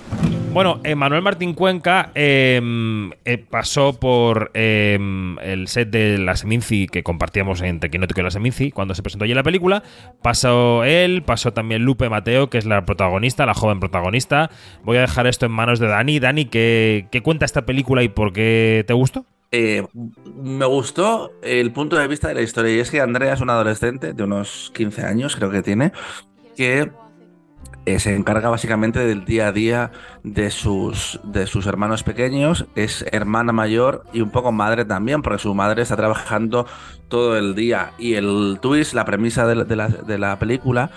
[0.52, 7.62] Bueno, Manuel Martín Cuenca em, eh, pasó por el set de La Seminci que compartíamos
[7.62, 9.82] entre Quinótico y La Seminci cuando se presentó allí la película.
[10.20, 14.50] Pasó él, pasó también Lupe Mateo, que es la protagonista, la joven protagonista.
[14.84, 16.20] Voy a dejar esto en manos de Dani.
[16.20, 19.24] Dani, ¿qué, qué cuenta esta película y por qué te gustó?
[19.52, 19.86] Eh,
[20.34, 23.54] me gustó el punto de vista de la historia y es que Andrea es una
[23.54, 25.92] adolescente de unos 15 años, creo que tiene,
[26.56, 26.90] que
[27.84, 29.90] eh, se encarga básicamente del día a día
[30.22, 35.42] de sus, de sus hermanos pequeños, es hermana mayor y un poco madre también, porque
[35.42, 36.66] su madre está trabajando
[37.08, 37.92] todo el día.
[37.98, 40.90] Y el twist, la premisa de la, de la película,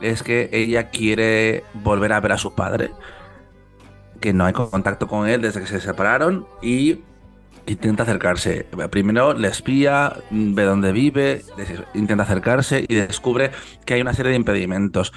[0.00, 2.90] es que ella quiere volver a ver a su padre,
[4.20, 7.00] que no hay contacto con él desde que se separaron y
[7.66, 8.66] intenta acercarse.
[8.90, 11.42] Primero le espía, ve dónde vive,
[11.94, 13.50] intenta acercarse y descubre
[13.84, 15.12] que hay una serie de impedimentos.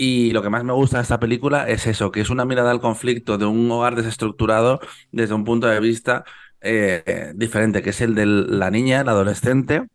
[0.00, 2.70] Y lo que más me gusta de esta película es eso, que es una mirada
[2.70, 4.78] al conflicto de un hogar desestructurado
[5.10, 6.24] desde un punto de vista
[6.60, 9.88] eh, diferente, que es el de la niña, la adolescente,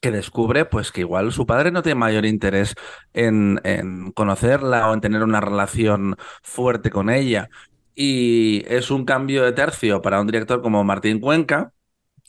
[0.00, 2.74] que descubre pues que igual su padre no tiene mayor interés
[3.14, 7.48] en, en, conocerla o en tener una relación fuerte con ella.
[7.94, 11.72] Y es un cambio de tercio para un director como Martín Cuenca,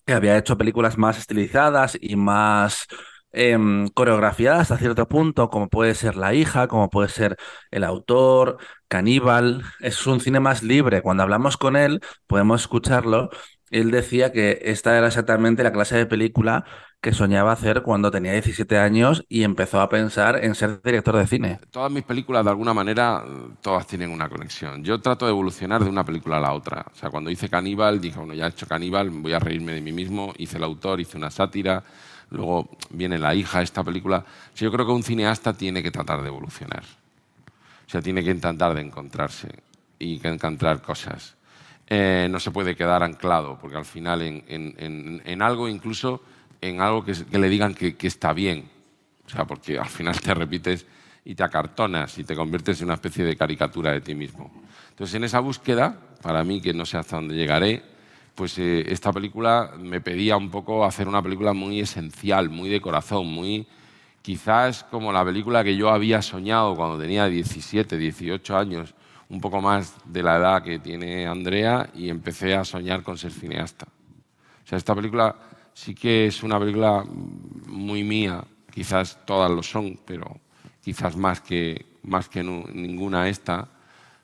[0.06, 2.88] que había hecho películas más estilizadas y más
[3.34, 3.58] eh,
[3.94, 7.38] coreografiada hasta cierto punto, como puede ser La hija, como puede ser
[7.72, 9.64] El autor, Caníbal.
[9.80, 11.02] Es un cine más libre.
[11.02, 13.30] Cuando hablamos con él, podemos escucharlo.
[13.70, 16.66] Él decía que esta era exactamente la clase de película
[17.02, 21.26] que soñaba hacer cuando tenía 17 años y empezó a pensar en ser director de
[21.26, 21.60] cine.
[21.72, 23.24] Todas mis películas, de alguna manera,
[23.62, 24.84] todas tienen una conexión.
[24.84, 26.86] Yo trato de evolucionar de una película a la otra.
[26.92, 29.82] O sea, cuando hice Caníbal, dije, bueno, ya he hecho Caníbal, voy a reírme de
[29.82, 30.34] mí mismo.
[30.38, 31.84] Hice el autor, hice una sátira
[32.32, 34.26] luego viene La hija, esta película.
[34.56, 36.84] yo creo que un cineasta tiene que tratar de evolucionar.
[37.88, 39.50] O sea, tiene que intentar de encontrarse
[40.00, 41.36] y que encontrar cosas.
[41.88, 46.24] Eh, no se puede quedar anclado, porque al final en, algo, incluso
[46.62, 48.70] en algo que, le digan que, está bien.
[49.26, 50.86] O sea, porque al final te repites
[51.26, 54.50] y te acartonas y te conviertes en una especie de caricatura de ti mismo.
[54.90, 57.84] Entonces, en esa búsqueda, para mí, que no sé hasta dónde llegaré,
[58.42, 62.82] pues eh, esta película me pedía un poco hacer una película muy esencial, muy de
[62.82, 63.68] corazón, muy
[64.24, 68.96] quizás como la película que yo había soñado cuando tenía 17, 18 años,
[69.30, 73.32] un poco más de la edad que tiene Andrea y empecé a soñar con ser
[73.32, 73.86] cineasta.
[73.86, 75.36] O sea, esta película
[75.76, 77.06] sí que es una película
[77.68, 80.40] muy mía, quizás todas lo son, pero
[80.84, 83.70] quizás más que, más que ninguna esta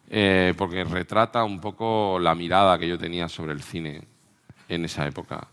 [0.10, 4.02] eh, porque retrata un poco la mirada que yo tenía sobre el cine
[4.70, 5.48] en esa época.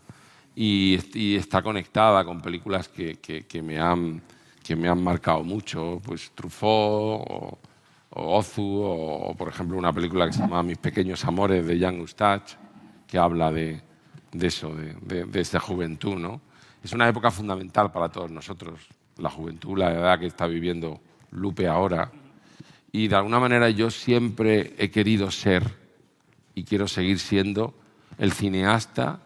[0.55, 4.21] Y, está conectada con películas que, que, me han,
[4.63, 7.59] que me han marcado mucho, pues Truffaut o,
[8.11, 12.55] Ozu, o, por ejemplo una película que se llama Mis pequeños amores de Jan Eustache,
[13.05, 13.81] que habla de,
[14.31, 16.15] de eso, de, de, esa juventud.
[16.15, 16.39] ¿no?
[16.81, 18.79] Es una época fundamental para todos nosotros,
[19.17, 22.09] la juventud, la edad que está viviendo Lupe ahora
[22.95, 25.63] y de alguna manera yo siempre he querido ser
[26.53, 27.73] y quiero seguir siendo
[28.17, 29.19] el cineasta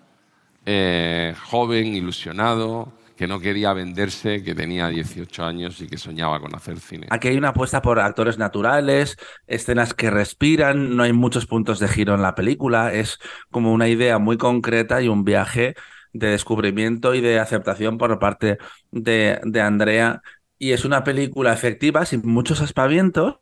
[0.65, 6.55] eh, joven, ilusionado, que no quería venderse, que tenía 18 años y que soñaba con
[6.55, 7.05] hacer cine.
[7.11, 11.89] Aquí hay una apuesta por actores naturales, escenas que respiran, no hay muchos puntos de
[11.89, 13.19] giro en la película, es
[13.51, 15.75] como una idea muy concreta y un viaje
[16.11, 18.57] de descubrimiento y de aceptación por parte
[18.89, 20.23] de, de Andrea.
[20.57, 23.41] Y es una película efectiva, sin muchos aspavientos,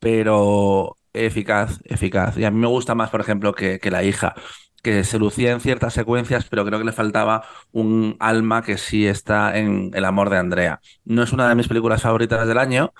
[0.00, 2.36] pero eficaz, eficaz.
[2.36, 4.34] Y a mí me gusta más, por ejemplo, que, La hija,
[4.82, 9.06] que se lucía en ciertas secuencias, pero creo que le faltaba un alma que sí
[9.06, 10.80] está en El amor de Andrea.
[11.04, 12.92] No es una de mis películas favoritas del año,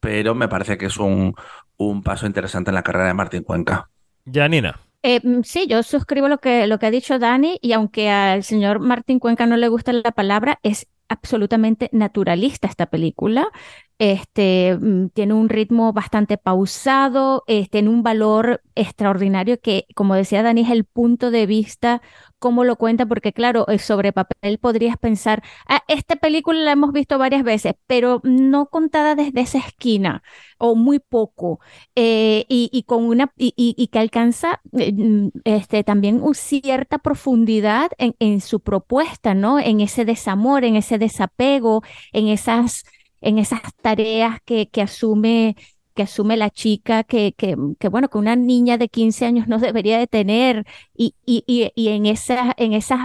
[0.00, 1.34] pero me parece que es un,
[1.76, 3.90] un paso interesante en la carrera de Martín Cuenca.
[4.30, 4.80] Janina.
[5.02, 8.42] Eh, mm, sí, yo suscribo lo que, lo que ha dicho Dani y aunque al
[8.42, 13.48] señor Martín Cuenca no le gusta la palabra, es absolutamente naturalista esta película.
[13.98, 20.42] Este, mm, tiene un ritmo bastante pausado, eh, tiene un valor extraordinario que, como decía
[20.42, 22.02] Dani, es el punto de vista,
[22.38, 26.92] cómo lo cuenta, porque claro, eh, sobre papel podrías pensar, ah, esta película la hemos
[26.92, 30.22] visto varias veces, pero no contada desde esa esquina
[30.58, 31.60] o muy poco,
[31.94, 38.40] eh, y, con una, y, que alcanza mm, este, también una cierta profundidad en, en
[38.40, 39.58] su propuesta, ¿no?
[39.58, 41.82] En ese desamor, en ese desapego,
[42.12, 42.84] en esas
[43.20, 45.56] en esas tareas que, que asume
[45.94, 47.56] que asume la chica que, que,
[47.88, 51.42] bueno, que una niña de 15 años no debería de tener y, y,
[51.74, 53.00] y, en esa, en esas,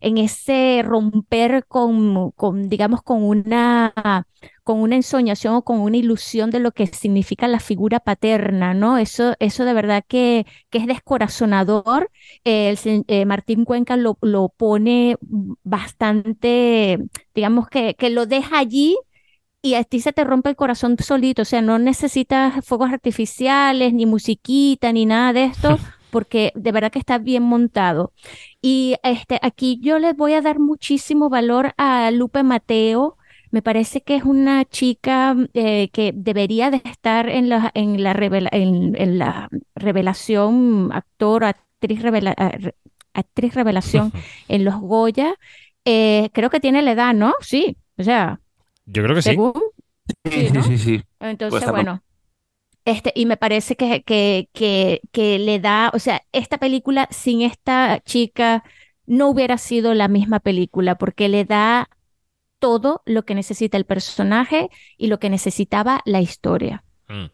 [0.00, 4.26] en ese romper con, con, digamos, con una,
[4.64, 8.98] con una ensoñación o con una ilusión de lo que significa la figura paterna, ¿no?
[8.98, 12.10] Eso, eso de verdad que, que es descorazonador.
[12.44, 15.16] el, eh, Martín Cuenca lo, lo pone
[15.62, 16.98] bastante,
[17.34, 18.96] digamos que, que lo deja allí
[19.62, 23.94] y a ti se te rompe el corazón solito, o sea, no necesitas fuegos artificiales,
[23.94, 25.78] ni musiquita, ni nada de esto,
[26.10, 28.12] porque de verdad que está bien montado.
[28.60, 33.16] Y este, aquí yo les voy a dar muchísimo valor a Lupe Mateo.
[33.52, 38.12] Me parece que es una chica eh, que debería de estar en la, en la,
[38.52, 42.34] en, la revelación, actor, actriz, revela
[43.14, 44.12] actriz revelación
[44.48, 45.34] en los Goya.
[45.84, 47.34] Eh, creo que tiene la edad, ¿no?
[47.40, 48.41] Sí, o sea,
[48.86, 49.36] yo creo que sí.
[50.28, 52.02] Sí, sí, sí, Entonces, bueno.
[52.84, 57.42] Este, y me parece que, que, que, que le da, o sea, esta película sin
[57.42, 58.64] esta chica
[59.06, 61.88] no hubiera sido la misma película, porque le da
[62.58, 66.84] todo lo que necesita el personaje y lo que necesitaba la historia.
[67.08, 67.26] Mm.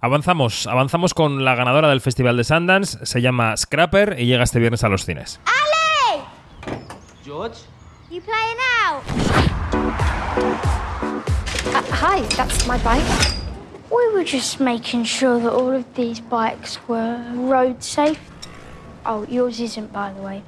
[0.00, 4.58] Avanzamos, avanzamos con la ganadora del Festival de Sundance, se llama Scrapper y llega este
[4.58, 5.40] viernes a los cines.
[5.46, 6.24] ¡Ale!
[7.24, 7.60] George?
[8.10, 8.20] You
[8.86, 9.02] out?
[11.74, 13.32] Uh, hi, that's my bike.
[13.90, 18.20] We were just making sure that all of these bikes were road safe.
[19.06, 20.42] Oh, yours isn't, by the way.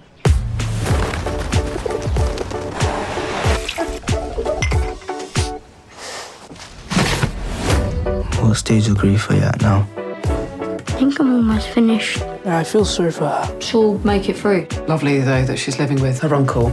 [8.43, 9.89] What stage of grief are you at now?
[9.97, 12.19] I think I'm almost finished.
[12.45, 13.61] Yeah, I feel sorry for her.
[13.63, 14.67] She'll make it through.
[14.89, 16.71] Lovely, though, that she's living with her uncle.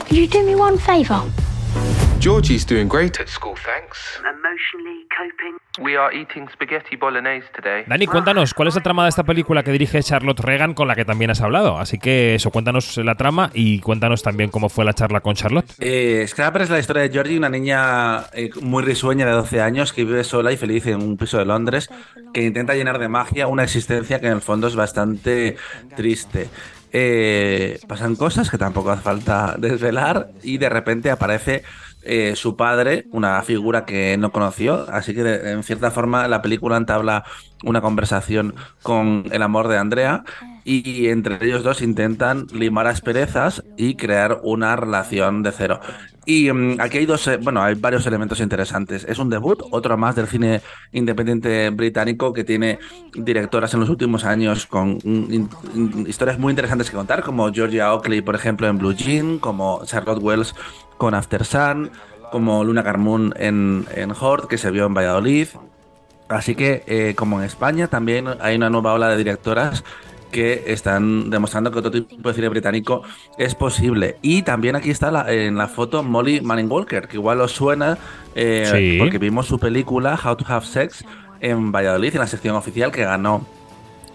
[0.00, 1.22] Could you do me one favour?
[2.26, 4.18] Georgie's doing great at school, thanks.
[4.18, 5.58] Emotionally coping.
[5.78, 7.84] We are eating spaghetti bolognese today.
[7.86, 10.96] Dani, cuéntanos, ¿cuál es la trama de esta película que dirige Charlotte Reagan con la
[10.96, 11.78] que también has hablado?
[11.78, 15.72] Así que eso, cuéntanos la trama y cuéntanos también cómo fue la charla con Charlotte.
[15.78, 19.92] Eh, Scrapper es la historia de Georgie, una niña eh, muy risueña de 12 años
[19.92, 21.88] que vive sola y feliz en un piso de Londres,
[22.34, 25.54] que intenta llenar de magia una existencia que en el fondo es bastante
[25.94, 26.48] triste.
[26.92, 31.62] Eh, pasan cosas que tampoco hace falta desvelar y de repente aparece
[32.06, 36.76] eh, su padre, una figura que no conoció, así que en cierta forma la película
[36.76, 37.24] entabla
[37.64, 40.24] una conversación con el amor de Andrea
[40.64, 45.80] y entre ellos dos intentan limar asperezas y crear una relación de cero.
[46.26, 49.04] Y mm, aquí hay dos, eh, bueno, hay varios elementos interesantes.
[49.08, 50.60] Es un debut, otro más del cine
[50.92, 52.80] independiente británico que tiene
[53.14, 58.20] directoras en los últimos años con mm, historias muy interesantes que contar, como Georgia Oakley,
[58.22, 60.54] por ejemplo, en Blue Jean, como Charlotte Wells
[60.98, 61.90] con After Sun,
[62.30, 65.48] como Luna Carmún en, en Hort, que se vio en Valladolid.
[66.28, 69.84] Así que, eh, como en España, también hay una nueva ola de directoras
[70.32, 73.02] que están demostrando que otro tipo de cine británico
[73.38, 74.16] es posible.
[74.22, 77.96] Y también aquí está en la foto Molly Manning Walker, que igual os suena
[78.34, 81.04] eh, porque vimos su película How to Have Sex
[81.40, 83.46] en Valladolid, en la sección oficial que ganó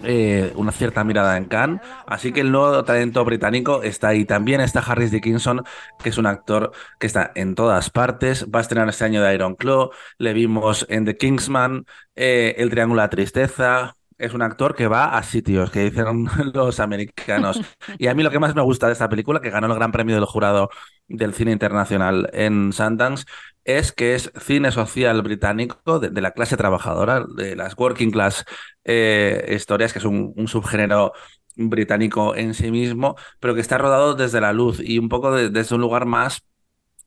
[0.04, 1.80] eh, una cierta mirada en Cannes.
[2.06, 4.24] Así que el nuevo talento británico está ahí.
[4.24, 5.62] También está Harris Dickinson,
[6.02, 8.46] que es un actor que está en todas partes.
[8.52, 9.90] Va a estrenar este año de Iron Claw.
[10.18, 11.86] Le vimos en The Kingsman,
[12.16, 13.96] eh, El Triángulo de la Tristeza.
[14.22, 17.60] Es un actor que va a sitios, que dicen los americanos.
[17.98, 19.90] Y a mí lo que más me gusta de esta película, que ganó el Gran
[19.90, 20.70] Premio del Jurado
[21.08, 23.24] del Cine Internacional en Sundance,
[23.64, 28.44] es que es cine social británico de, la clase trabajadora, de las working class
[28.84, 31.12] eh, historias, que es un, subgénero
[31.56, 35.74] británico en sí mismo, pero que está rodado desde la luz y un poco desde
[35.74, 36.44] un lugar más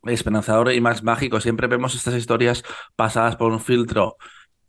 [0.04, 1.40] esperanzador y más mágico.
[1.40, 2.64] Siempre vemos estas historias
[2.98, 4.18] pasadas por un filtro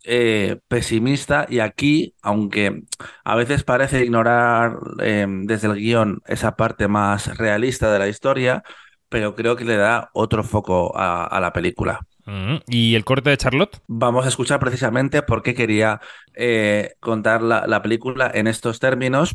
[0.08, 2.84] eh, pesimista y aquí, aunque
[3.24, 8.62] a veces parece ignorar em, desde el guion esa parte más realista de la historia,
[9.08, 12.06] pero creo que le da otro foco a, la película.
[12.24, 13.80] Mm, ¿Y el corte de Charlotte?
[13.88, 16.00] Vamos a escuchar precisamente por qué quería
[16.34, 19.34] eh, contar la, la película en estos términos,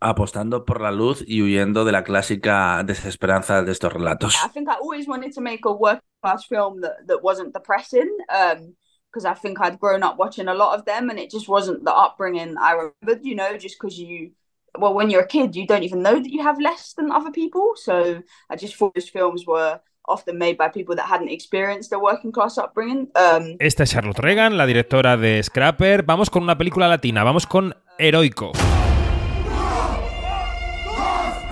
[0.00, 4.34] apostando por la luz y huyendo de la clásica desesperanza de estos relatos.
[4.44, 8.10] I think I always wanted to make a working class film that, that wasn't depressing.
[8.28, 8.74] Um,
[9.14, 11.84] because I think I'd grown up watching a lot of them and it just wasn't
[11.84, 14.32] the upbringing I remembered, you know, just because you,
[14.76, 17.30] well, when you're a kid, you don't even know that you have less than other
[17.30, 17.74] people.
[17.76, 21.98] So I just thought those films were often made by people that hadn't experienced a
[21.98, 23.08] working class upbringing.
[23.14, 26.02] Um, Esta es Charlotte Reagan, la directora de Scrapper.
[26.02, 28.50] Vamos con una película latina, vamos con Heroico.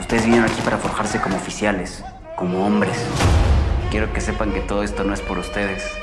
[0.01, 2.05] Ustedes vinieron aquí para forjarse como oficiales,
[2.37, 2.99] como hombres.
[3.91, 5.97] Quiero que sepan que todo esto no es por ustedes,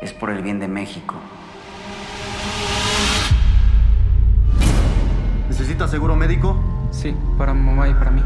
[0.00, 1.14] es por el bien de México.
[5.48, 6.60] ¿Necesita seguro médico?
[6.90, 8.22] Sí, para mamá y para mí.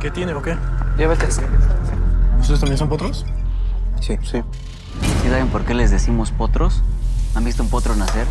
[0.00, 0.56] ¿Qué tiene o qué?
[0.96, 1.40] Diabetes.
[2.38, 3.24] ¿Ustedes también son potros?
[4.00, 4.18] Sí.
[4.22, 4.42] Sí.
[5.22, 6.82] ¿Sí saben por qué les decimos potros?
[7.34, 8.26] ¿Han visto un potro nacer?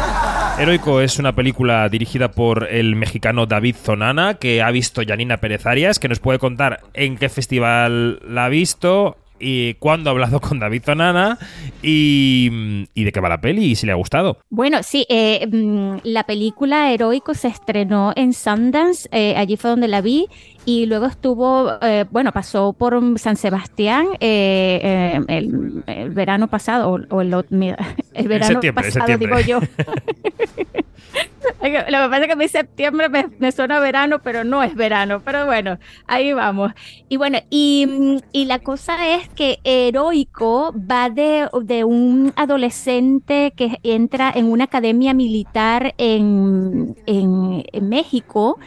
[0.58, 5.66] Heroico es una película dirigida por el mexicano David Zonana, que ha visto Janina Pérez
[5.66, 10.40] Arias, que nos puede contar en qué festival la ha visto y cuándo ha hablado
[10.40, 11.38] con David Zonana
[11.82, 14.38] y, y de qué va la peli y si le ha gustado.
[14.50, 19.88] Bueno, sí, eh, mm, la película Heroico se estrenó en Sundance, eh, allí fue donde
[19.88, 20.28] la vi,
[20.64, 26.90] y luego estuvo, eh, bueno, pasó por San Sebastián eh, eh, el, el verano pasado,
[26.90, 27.34] o, o el,
[28.14, 29.60] el verano pasado, digo yo.
[31.62, 34.74] Lo que pasa es que a mí septiembre me, me suena verano, pero no es
[34.74, 35.22] verano.
[35.24, 36.72] Pero bueno, ahí vamos.
[37.08, 43.78] Y bueno, y, y la cosa es que Heroico va de, de un adolescente que
[43.82, 48.58] entra en una academia militar en, en, en México.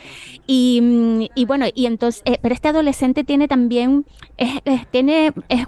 [0.46, 4.06] Y, y bueno, y entonces, eh, pero este adolescente tiene también,
[4.38, 5.66] es, es- tiene, es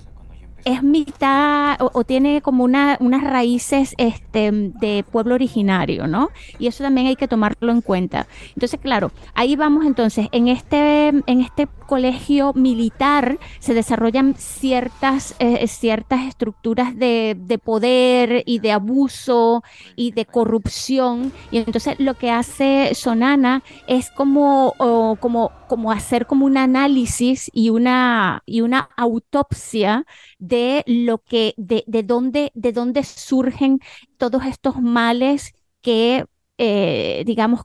[0.66, 6.30] es mitad o, o tiene como una, unas raíces este, de pueblo originario, ¿no?
[6.60, 8.28] Y eso también hay que tomarlo en cuenta.
[8.56, 15.68] Entonces, claro, ahí vamos entonces, en este, en este colegio militar se desarrollan ciertas, eh,
[15.68, 19.64] ciertas estructuras de, de poder y de abuso
[19.96, 21.34] y de corrupción.
[21.52, 24.74] Y entonces lo que hace Sonana es como,
[25.20, 30.06] como, como hacer como un análisis y una, y una autopsia
[30.40, 33.80] de lo que, de, de dónde, de dónde surgen
[34.18, 36.26] todos estos males que,
[36.58, 37.62] eh, digamos,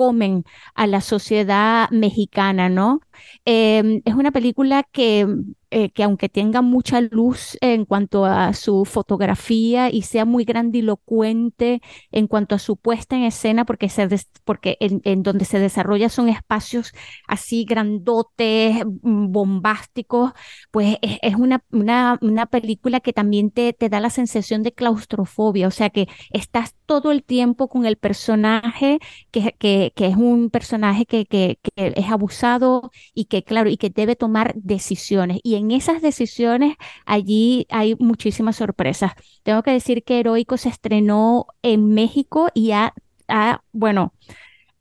[0.00, 0.44] carcomen
[0.74, 3.00] a la sociedad mexicana, ¿no?
[3.44, 5.26] Eh, es una película que,
[5.70, 11.80] eh, que aunque tenga mucha luz en cuanto a su fotografía y sea muy grandilocuente
[12.10, 15.58] en cuanto a su puesta en escena, porque, se des- porque en, en donde se
[15.58, 16.92] desarrolla son espacios
[17.28, 20.32] así grandotes, mm, bombásticos,
[20.70, 24.72] pues es, es una, una, una película que también te, te da la sensación de
[24.72, 28.98] claustrofobia, o sea que estás todo el tiempo con el personaje,
[29.30, 33.90] que, que, que es un personaje que, que, es abusado y que, claro, y que
[33.90, 35.40] debe tomar decisiones.
[35.42, 36.76] Y en esas decisiones
[37.06, 39.12] allí hay muchísimas sorpresas.
[39.42, 42.94] Tengo que decir que Heroico se estrenó en México y ha,
[43.28, 44.14] ha, bueno,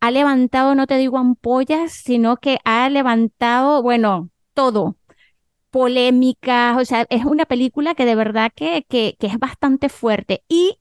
[0.02, 4.98] ha levantado, no te digo ampollas, sino que ha levantado, bueno, todo
[5.70, 10.44] polémicas, o sea, es una película que de verdad que, que, que es bastante fuerte
[10.50, 10.79] y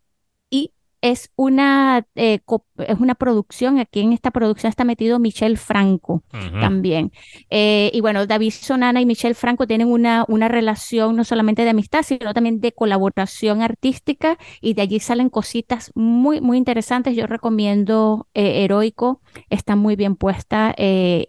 [1.00, 2.40] es una, eh,
[2.78, 6.22] es una producción, aquí en esta producción está metido Michel Franco
[6.60, 7.12] también.
[7.50, 11.70] Eh, y bueno, David Sonana y Michel Franco tienen una, una relación no solamente de
[11.70, 17.16] amistad, sino también de colaboración artística y de allí salen cositas muy, muy interesantes.
[17.16, 19.20] Yo recomiendo eh, Heroico,
[19.50, 20.74] está muy bien puesta,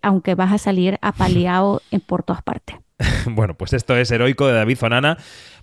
[0.02, 2.78] aunque vas a salir apaleado en, por todas partes.
[3.26, 5.18] Bueno, pues esto es Heroico de David Zonana.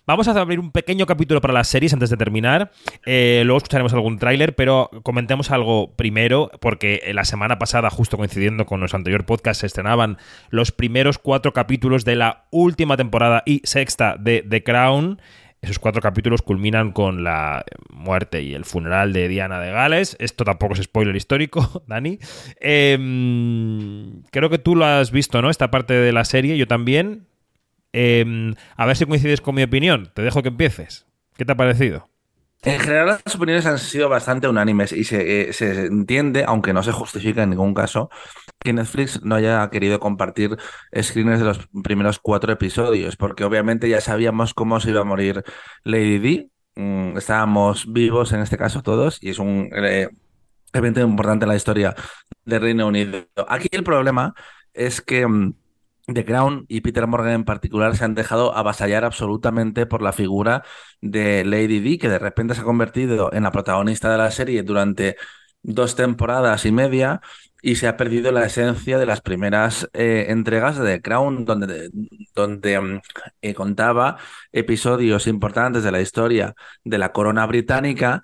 [0.08, 2.70] Vamos a abrir un pequeño capítulo para las series antes de terminar.
[3.04, 8.66] Eh, luego escucharemos algún tráiler, pero comentemos algo primero, porque la semana pasada, justo coincidiendo
[8.66, 13.62] con nuestro anterior podcast, se estrenaban los primeros cuatro capítulos de la última temporada y
[13.64, 15.20] sexta de The Crown.
[15.60, 20.16] Esos cuatro capítulos culminan con la muerte y el funeral de Diana de Gales.
[20.20, 22.20] Esto tampoco es spoiler histórico, Dani.
[22.60, 25.50] Em, creo que tú lo has visto, ¿no?
[25.50, 27.26] Esta parte de la serie, yo también.
[27.98, 30.10] Em, a ver si coincides con mi opinión.
[30.12, 31.06] Te dejo que empieces.
[31.34, 32.10] ¿Qué te ha parecido?
[32.62, 35.50] En general, las opiniones han sido bastante unánimes y se, eh,
[35.86, 38.10] entiende, aunque no se justifica en ningún caso,
[38.58, 40.58] que Netflix no haya querido compartir
[41.00, 45.42] screeners de los primeros cuatro episodios, porque obviamente ya sabíamos cómo se iba a morir
[45.82, 46.50] Lady Di.
[46.74, 50.08] Mm, estábamos vivos en este caso todos y es un eh,
[50.74, 51.94] evento importante en la historia
[52.44, 53.26] del Reino Unido.
[53.48, 54.34] Aquí el problema
[54.74, 55.54] es que mm,
[56.06, 60.62] The Crown y Peter Morgan en particular se han dejado avasallar absolutamente por la figura
[61.00, 64.62] de Lady Di, que de repente se ha convertido en la protagonista de la serie
[64.62, 65.16] durante
[65.62, 67.20] dos temporadas y media
[67.60, 71.90] y se ha perdido la esencia de las primeras eh, entregas de The Crown, donde,
[72.34, 73.00] donde mm,
[73.42, 74.18] eh, contaba
[74.52, 76.54] episodios importantes de la historia
[76.84, 78.22] de la corona británica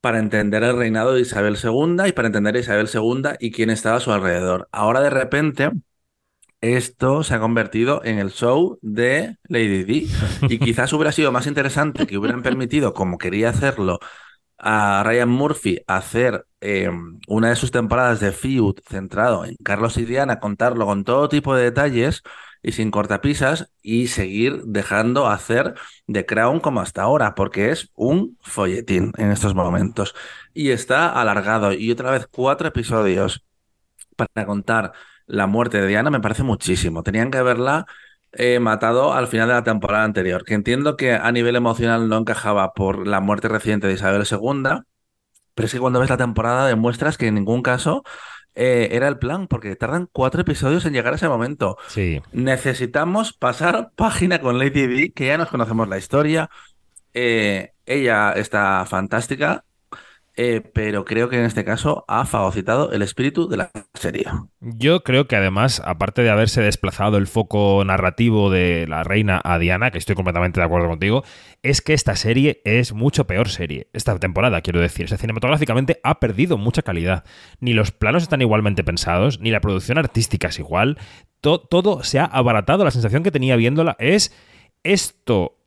[0.00, 3.70] para entender el reinado de Isabel II y para entender a Isabel II y quién
[3.70, 4.68] estaba a su alrededor.
[4.70, 5.70] Ahora de repente
[6.64, 10.10] esto se ha convertido en el show de Lady Di.
[10.48, 13.98] Y quizás hubiera sido más interesante que hubieran permitido, como quería hacerlo,
[14.58, 16.90] a Ryan Murphy hacer eh,
[17.28, 21.54] una de sus temporadas de feud centrado en Carlos y Diana, contarlo con todo tipo
[21.54, 22.22] de detalles
[22.62, 25.74] y sin cortapisas y seguir dejando hacer
[26.06, 30.14] The Crown como hasta ahora, porque es un folletín en estos momentos.
[30.54, 33.44] Y está alargado y otra vez cuatro episodios
[34.16, 34.92] para contar
[35.26, 37.02] la muerte de Diana me parece muchísimo.
[37.02, 37.86] Tenían que haberla
[38.32, 42.18] eh, matado al final de la temporada anterior, que entiendo que a nivel emocional no
[42.18, 44.82] encajaba por la muerte reciente de Isabel II,
[45.54, 48.02] pero es que cuando ves la temporada demuestras que en ningún caso
[48.54, 51.76] eh, era el plan, porque tardan cuatro episodios en llegar a ese momento.
[51.88, 52.22] Sí.
[52.32, 56.50] Necesitamos pasar página con Lady Di, que ya nos conocemos la historia.
[57.12, 59.64] Eh, ella está fantástica.
[60.36, 64.24] Eh, pero creo que en este caso ha fagocitado el espíritu de la serie.
[64.60, 69.58] Yo creo que además, aparte de haberse desplazado el foco narrativo de la reina a
[69.60, 71.22] Diana, que estoy completamente de acuerdo contigo,
[71.62, 73.88] es que esta serie es mucho peor serie.
[73.92, 75.06] Esta temporada, quiero decir.
[75.12, 77.24] O cinematográficamente ha perdido mucha calidad.
[77.60, 80.98] Ni los planos están igualmente pensados, ni la producción artística es igual.
[81.40, 82.84] todo se ha abaratado.
[82.84, 84.34] La sensación que tenía viéndola es
[84.82, 85.58] esto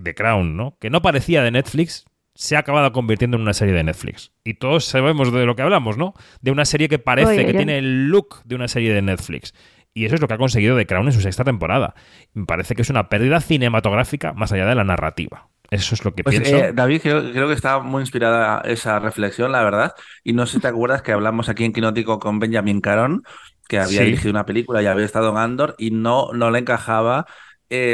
[0.00, 0.76] de Crown, ¿no?
[0.78, 2.04] Que no parecía de Netflix,
[2.34, 4.32] se ha acabado convirtiendo en una serie de Netflix.
[4.44, 6.14] Y todos sabemos de lo que hablamos, ¿no?
[6.40, 9.02] De una serie que parece Oye, que yo- tiene el look de una serie de
[9.02, 9.54] Netflix.
[9.94, 11.94] Y eso es lo que ha conseguido The Crown en su sexta temporada.
[12.32, 15.48] Me parece que es una pérdida cinematográfica más allá de la narrativa.
[15.70, 16.56] Eso es lo que Pues, pienso.
[16.56, 19.92] eh, David, creo, creo que está muy inspirada esa reflexión, la verdad.
[20.24, 23.22] Y no sé si te acuerdas que hablamos aquí en Quinótico con Benjamin Caron,
[23.68, 24.04] que había Sí.
[24.06, 27.26] dirigido una película y había estado en Andor y no, no le encajaba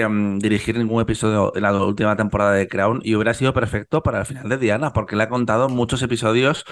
[0.08, 4.20] mm, dirigir ningún episodio en la última temporada de Crown y hubiera sido perfecto para
[4.20, 6.64] el final de Diana, porque le ha contado muchos episodios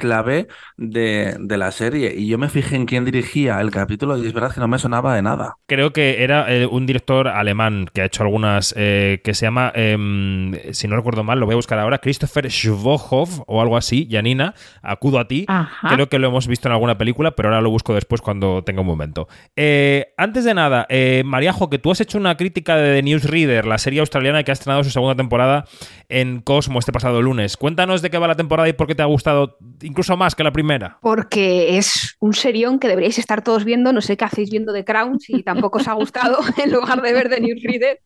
[0.00, 2.14] clave de, de la serie.
[2.16, 4.78] Y yo me fijé en quién dirigía el capítulo y es verdad que no me
[4.78, 5.54] sonaba de nada.
[5.66, 9.70] Creo que era eh, un director alemán que ha hecho algunas, eh, que se llama,
[9.74, 14.08] em, si no recuerdo mal, lo voy a buscar ahora, Christopher Schwohoff o algo así,
[14.10, 15.44] Janina, acudo a ti.
[15.46, 15.94] Ajá.
[15.94, 18.80] Creo que lo hemos visto en alguna película, pero ahora lo busco después cuando tenga
[18.80, 19.28] un momento.
[19.56, 23.66] Eh, antes de nada, eh, Mariajo, que tú has hecho una crítica de The Newsreader,
[23.66, 25.64] la serie australiana que ha estrenado su segunda temporada
[26.08, 27.56] en Cosmo este pasado lunes.
[27.56, 29.58] Cuéntanos de qué va la temporada y por qué te ha gustado
[29.90, 30.98] incluso más que la primera.
[31.02, 33.92] Porque es un serión que deberíais estar todos viendo.
[33.92, 37.12] No sé qué hacéis viendo de Crown, si tampoco os ha gustado, en lugar de
[37.12, 38.00] ver The Newsreader.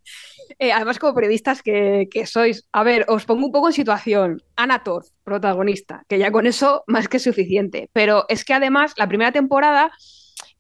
[0.59, 4.43] Eh, además, como periodistas que, que sois, a ver, os pongo un poco en situación.
[4.57, 7.89] Anna Torf, protagonista, que ya con eso más que suficiente.
[7.93, 9.91] Pero es que además, la primera temporada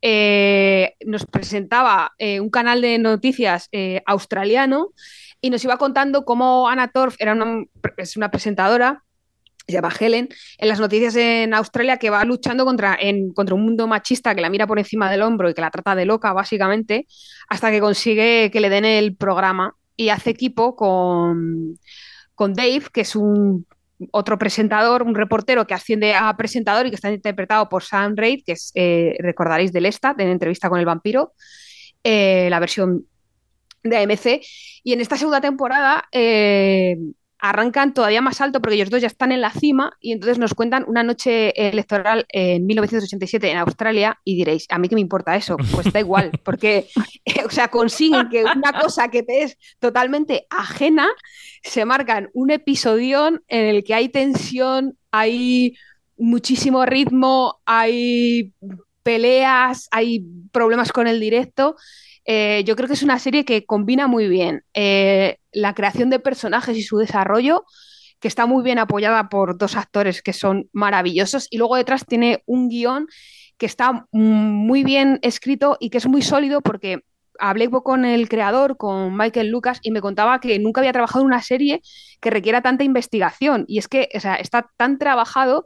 [0.07, 4.91] eh, nos presentaba eh, un canal de noticias eh, australiano
[5.41, 7.64] y nos iba contando cómo Anna Torf era una,
[7.97, 9.03] es una presentadora
[9.67, 13.65] se llama Helen, en las noticias en Australia que va luchando contra, en, contra un
[13.65, 16.33] mundo machista que la mira por encima del hombro y que la trata de loca,
[16.33, 17.07] básicamente,
[17.49, 21.79] hasta que consigue que le den el programa y hace equipo con,
[22.35, 23.67] con Dave, que es un
[24.11, 28.43] otro presentador, un reportero que asciende a presentador y que está interpretado por Sam Raid,
[28.45, 31.33] que es, eh, recordaréis, de Lestat, en entrevista con el vampiro,
[32.03, 33.07] eh, la versión
[33.83, 34.41] de AMC.
[34.83, 36.97] Y en esta segunda temporada eh,
[37.49, 40.55] arrancan todavía más alto porque ellos dos ya están en la cima y entonces nos
[40.55, 45.36] cuentan una noche electoral en 1987 en Australia y diréis, ¿a mí qué me importa
[45.36, 45.59] eso?
[45.72, 46.86] Pues da igual, porque,
[47.45, 51.07] o sea, consiguen que una cosa que te es totalmente ajena
[51.62, 55.76] se marcan un episodio en el que hay tensión, hay
[56.16, 58.55] muchísimo ritmo, hay
[59.03, 61.76] peleas, hay problemas con el directo.
[62.25, 66.18] Eh, yo creo que es una serie que combina muy bien eh, la creación de
[66.18, 67.64] personajes y su desarrollo,
[68.20, 72.43] que está muy bien apoyada por dos actores que son maravillosos, y luego detrás tiene
[72.47, 73.07] un guion
[73.59, 77.01] que está muy bien escrito y que es muy sólido porque
[77.39, 81.26] hablé con el creador, con Michael Lucas, y me contaba que nunca había trabajado en
[81.26, 81.80] una serie
[82.20, 83.64] que requiera tanta investigación.
[83.68, 85.64] Y es que o sea, está tan trabajado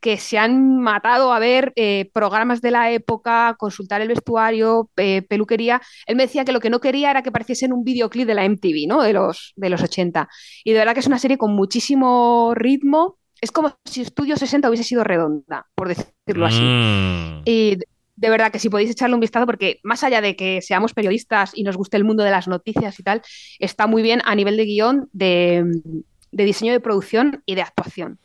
[0.00, 5.22] que se han matado a ver eh, programas de la época, consultar el vestuario, eh,
[5.22, 5.82] peluquería.
[6.06, 8.34] Él me decía que lo que no quería era que pareciese en un videoclip de
[8.34, 9.02] la MTV, ¿no?
[9.02, 10.28] De los, de los 80.
[10.64, 13.18] Y de verdad que es una serie con muchísimo ritmo.
[13.40, 16.60] Es como si Estudio 60 hubiese sido redonda, por decirlo así.
[16.60, 17.42] Mm.
[17.44, 17.78] Y
[18.18, 21.52] de verdad que si podéis echarle un vistazo, porque más allá de que seamos periodistas
[21.54, 23.22] y nos guste el mundo de las noticias y tal,
[23.60, 25.64] está muy bien a nivel de guion, de,
[26.32, 28.18] de diseño de producción y de actuación.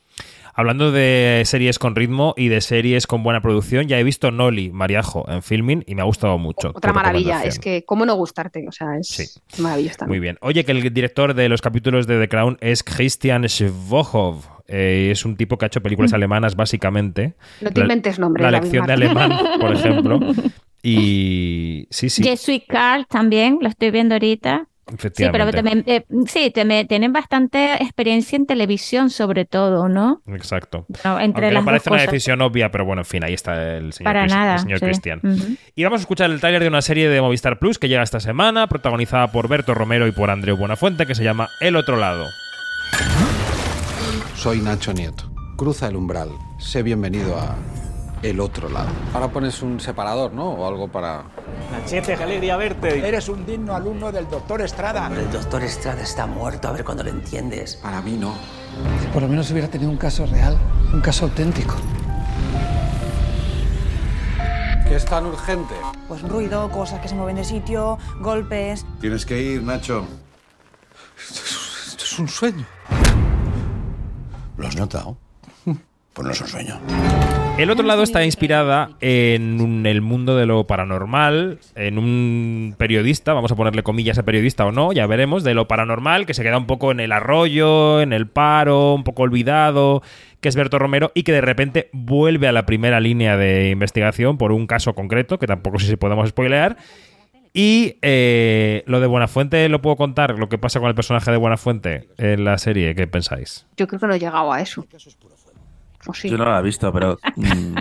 [0.55, 4.71] Hablando de series con ritmo y de series con buena producción, ya he visto Noli
[4.71, 6.71] Mariajo en filming y me ha gustado mucho.
[6.75, 9.61] Otra maravilla, es que cómo no gustarte, o sea, es Sí.
[9.61, 10.11] maravilloso también.
[10.11, 10.37] Muy bien.
[10.41, 14.41] Oye, que el director de los capítulos de The Crown es Christian Schwohow.
[14.67, 16.15] Eh, es un tipo que ha hecho películas Mm.
[16.15, 17.33] alemanas, básicamente.
[17.61, 20.19] No te La- inventes nombres, La David lección de alemán, por ejemplo.
[20.85, 24.67] Y sí, sí, Jesuit Carl también, lo estoy viendo ahorita.
[24.99, 30.21] Sí, pero también, eh, sí, teme- tienen bastante experiencia en televisión, sobre todo, ¿no?
[30.27, 30.85] Exacto.
[31.05, 33.77] No, entre las no parece dos una decisión obvia, pero bueno, en fin, ahí está
[33.77, 34.53] el señor, Para Chris- nada.
[34.55, 34.85] el señor sí.
[34.85, 35.21] Cristian.
[35.75, 38.19] Y vamos a escuchar el tráiler de una serie de Movistar Plus que llega esta
[38.19, 42.25] semana, protagonizada por Berto Romero y por Andreu Buenafuente, que se llama El Otro Lado.
[44.35, 45.31] Soy Nacho Nieto.
[45.57, 46.29] Cruza el umbral.
[46.59, 47.55] Sé bienvenido a
[48.23, 48.89] el otro lado.
[49.13, 50.51] Ahora pones un separador, ¿no?
[50.51, 51.23] O algo para...
[51.71, 53.05] Nachete, qué alegría verte.
[53.07, 55.07] Eres un digno alumno del doctor Estrada.
[55.07, 57.75] El doctor Estrada está muerto, a ver cuándo lo entiendes.
[57.75, 58.33] Para mí no.
[59.01, 60.57] Si por lo menos hubiera tenido un caso real,
[60.93, 61.75] un caso auténtico.
[64.87, 65.73] ¿Qué es tan urgente?
[66.07, 68.85] Pues ruido, cosas que se mueven de sitio, golpes.
[69.01, 70.05] Tienes que ir, Nacho.
[71.17, 72.65] Esto es un sueño.
[74.57, 75.17] ¿Lo has notado?
[76.13, 76.79] Pues no es un sueño.
[77.57, 83.33] El otro lado está inspirada en un- el mundo de lo paranormal, en un periodista,
[83.33, 86.41] vamos a ponerle comillas a periodista o no, ya veremos, de lo paranormal, que se
[86.43, 90.01] queda un poco en el arroyo, en el paro, un poco olvidado,
[90.41, 94.37] que es Berto Romero, y que de repente vuelve a la primera línea de investigación
[94.39, 96.77] por un caso concreto, que tampoco sé si podemos spoilear.
[97.55, 100.39] Y eh, lo de Buenafuente, ¿lo puedo contar?
[100.39, 103.67] Lo que pasa con el personaje de Buenafuente en la serie, ¿qué pensáis?
[103.77, 104.83] Yo creo que no he llegado a eso.
[106.05, 106.29] ¿O sí?
[106.29, 107.17] Yo no la he visto, pero.
[107.35, 107.75] mm,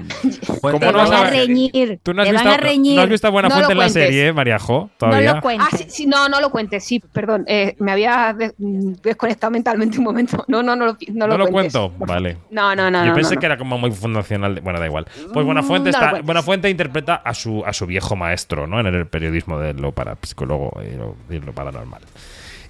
[0.60, 1.98] ¿Cómo Te no van a reñir.
[2.02, 2.96] ¿Tú no has, te visto, van a reñir.
[2.96, 4.90] ¿no has visto a Buenafuente No lo en la serie, eh, Mariajo?
[4.96, 5.30] ¿Todavía?
[5.30, 5.68] No lo cuentes.
[5.72, 7.44] Ah, sí, sí, no, no lo cuentes, sí, perdón.
[7.48, 10.44] eh, me había mm, desconectado mentalmente un momento.
[10.48, 11.72] No, no, no lo, no ¿No lo lo cuentes.
[11.72, 11.94] cuento?
[12.06, 12.36] Vale.
[12.50, 13.00] No, no, no.
[13.04, 14.54] Yo no, pensé no, que era como muy fundacional.
[14.54, 15.04] de- Bueno, da igual.
[15.32, 16.20] Pues Mm, Buenafuente, no lo está.
[16.22, 18.78] Buenafuente interpreta a su, a su viejo maestro, ¿no?
[18.80, 22.02] En el periodismo de lo parapsicólogo y lo, y lo paranormal.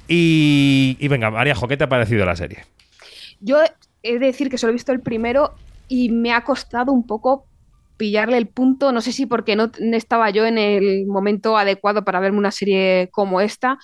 [0.08, 2.64] Y, y venga, Mariajo, ¿qué te ha parecido la serie?
[3.40, 3.58] Yo
[4.02, 5.54] he de decir que solo he visto el primero
[5.88, 7.46] y me ha costado un poco
[7.96, 8.92] pillarle el punto.
[8.92, 13.08] No sé si porque no, estaba yo en el momento adecuado para verme una serie
[13.12, 13.78] como esta,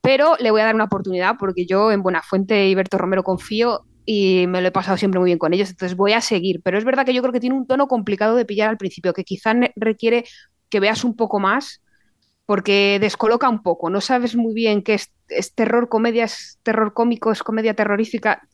[0.00, 3.84] pero le voy a dar una oportunidad porque yo en Buenafuente y Berto Romero confío
[4.04, 6.62] y me lo he pasado siempre muy bien con ellos, entonces voy a seguir.
[6.62, 9.12] Pero es verdad que yo creo que tiene un tono complicado de pillar al principio,
[9.12, 10.24] que quizás requiere
[10.70, 11.82] que veas un poco más
[12.46, 13.90] porque descoloca un poco.
[13.90, 18.48] No sabes muy bien qué es, es terror, comedia, es terror cómico, es comedia terrorífica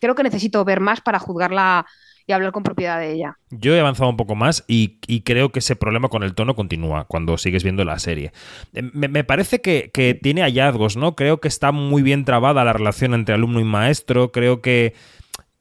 [0.00, 1.86] creo que necesito ver más para juzgarla
[2.26, 3.38] y hablar con propiedad de ella.
[3.50, 7.04] Yo he avanzado un poco más y, creo que ese problema con el tono continúa
[7.04, 8.32] cuando sigues viendo la serie.
[8.72, 11.14] Eh, Me, parece que, tiene hallazgos, ¿no?
[11.16, 14.32] Creo que está muy bien trabada la relación entre alumno y maestro.
[14.32, 14.94] Creo que,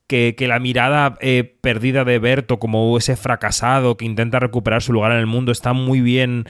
[0.07, 4.93] que, que la mirada eh, perdida de Berto como ese fracasado que intenta recuperar su
[4.93, 6.45] lugar en el mundo está muy bien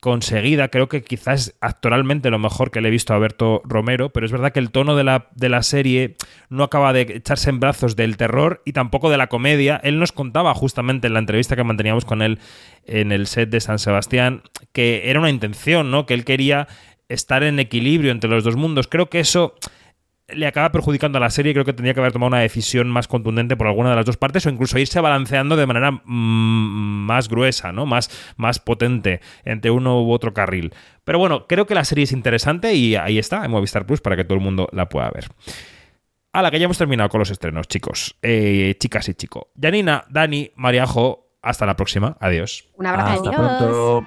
[0.00, 0.68] conseguida.
[0.68, 4.32] Creo que quizás actoralmente lo mejor que le he visto a Berto Romero, pero es
[4.32, 6.16] verdad que el tono de la, de la serie
[6.48, 9.80] no acaba de echarse en brazos del terror y tampoco de la comedia.
[9.84, 12.38] Él nos contaba justamente en la entrevista que manteníamos con él
[12.86, 14.42] en el set de San Sebastián
[14.72, 16.06] que era una intención, ¿no?
[16.06, 16.68] Que él quería
[17.08, 18.88] estar en equilibrio entre los dos mundos.
[18.88, 19.54] Creo que eso
[20.34, 21.52] le acaba perjudicando a la serie.
[21.52, 24.16] Creo que tendría que haber tomado una decisión más contundente por alguna de las dos
[24.16, 27.86] partes o incluso irse balanceando de manera mm, más gruesa, ¿no?
[27.86, 30.72] Más, más potente entre uno u otro carril.
[31.04, 34.16] Pero bueno, creo que la serie es interesante y ahí está, en Movistar Plus, para
[34.16, 35.26] que todo el mundo la pueda ver.
[36.32, 38.16] A la que ya hemos terminado con los estrenos, chicos.
[38.22, 39.44] Eh, chicas y chicos.
[39.60, 42.16] Janina, Dani, Mariajo, hasta la próxima.
[42.20, 42.68] Adiós.
[42.76, 43.12] Un abrazo.
[43.12, 44.06] Hasta pronto.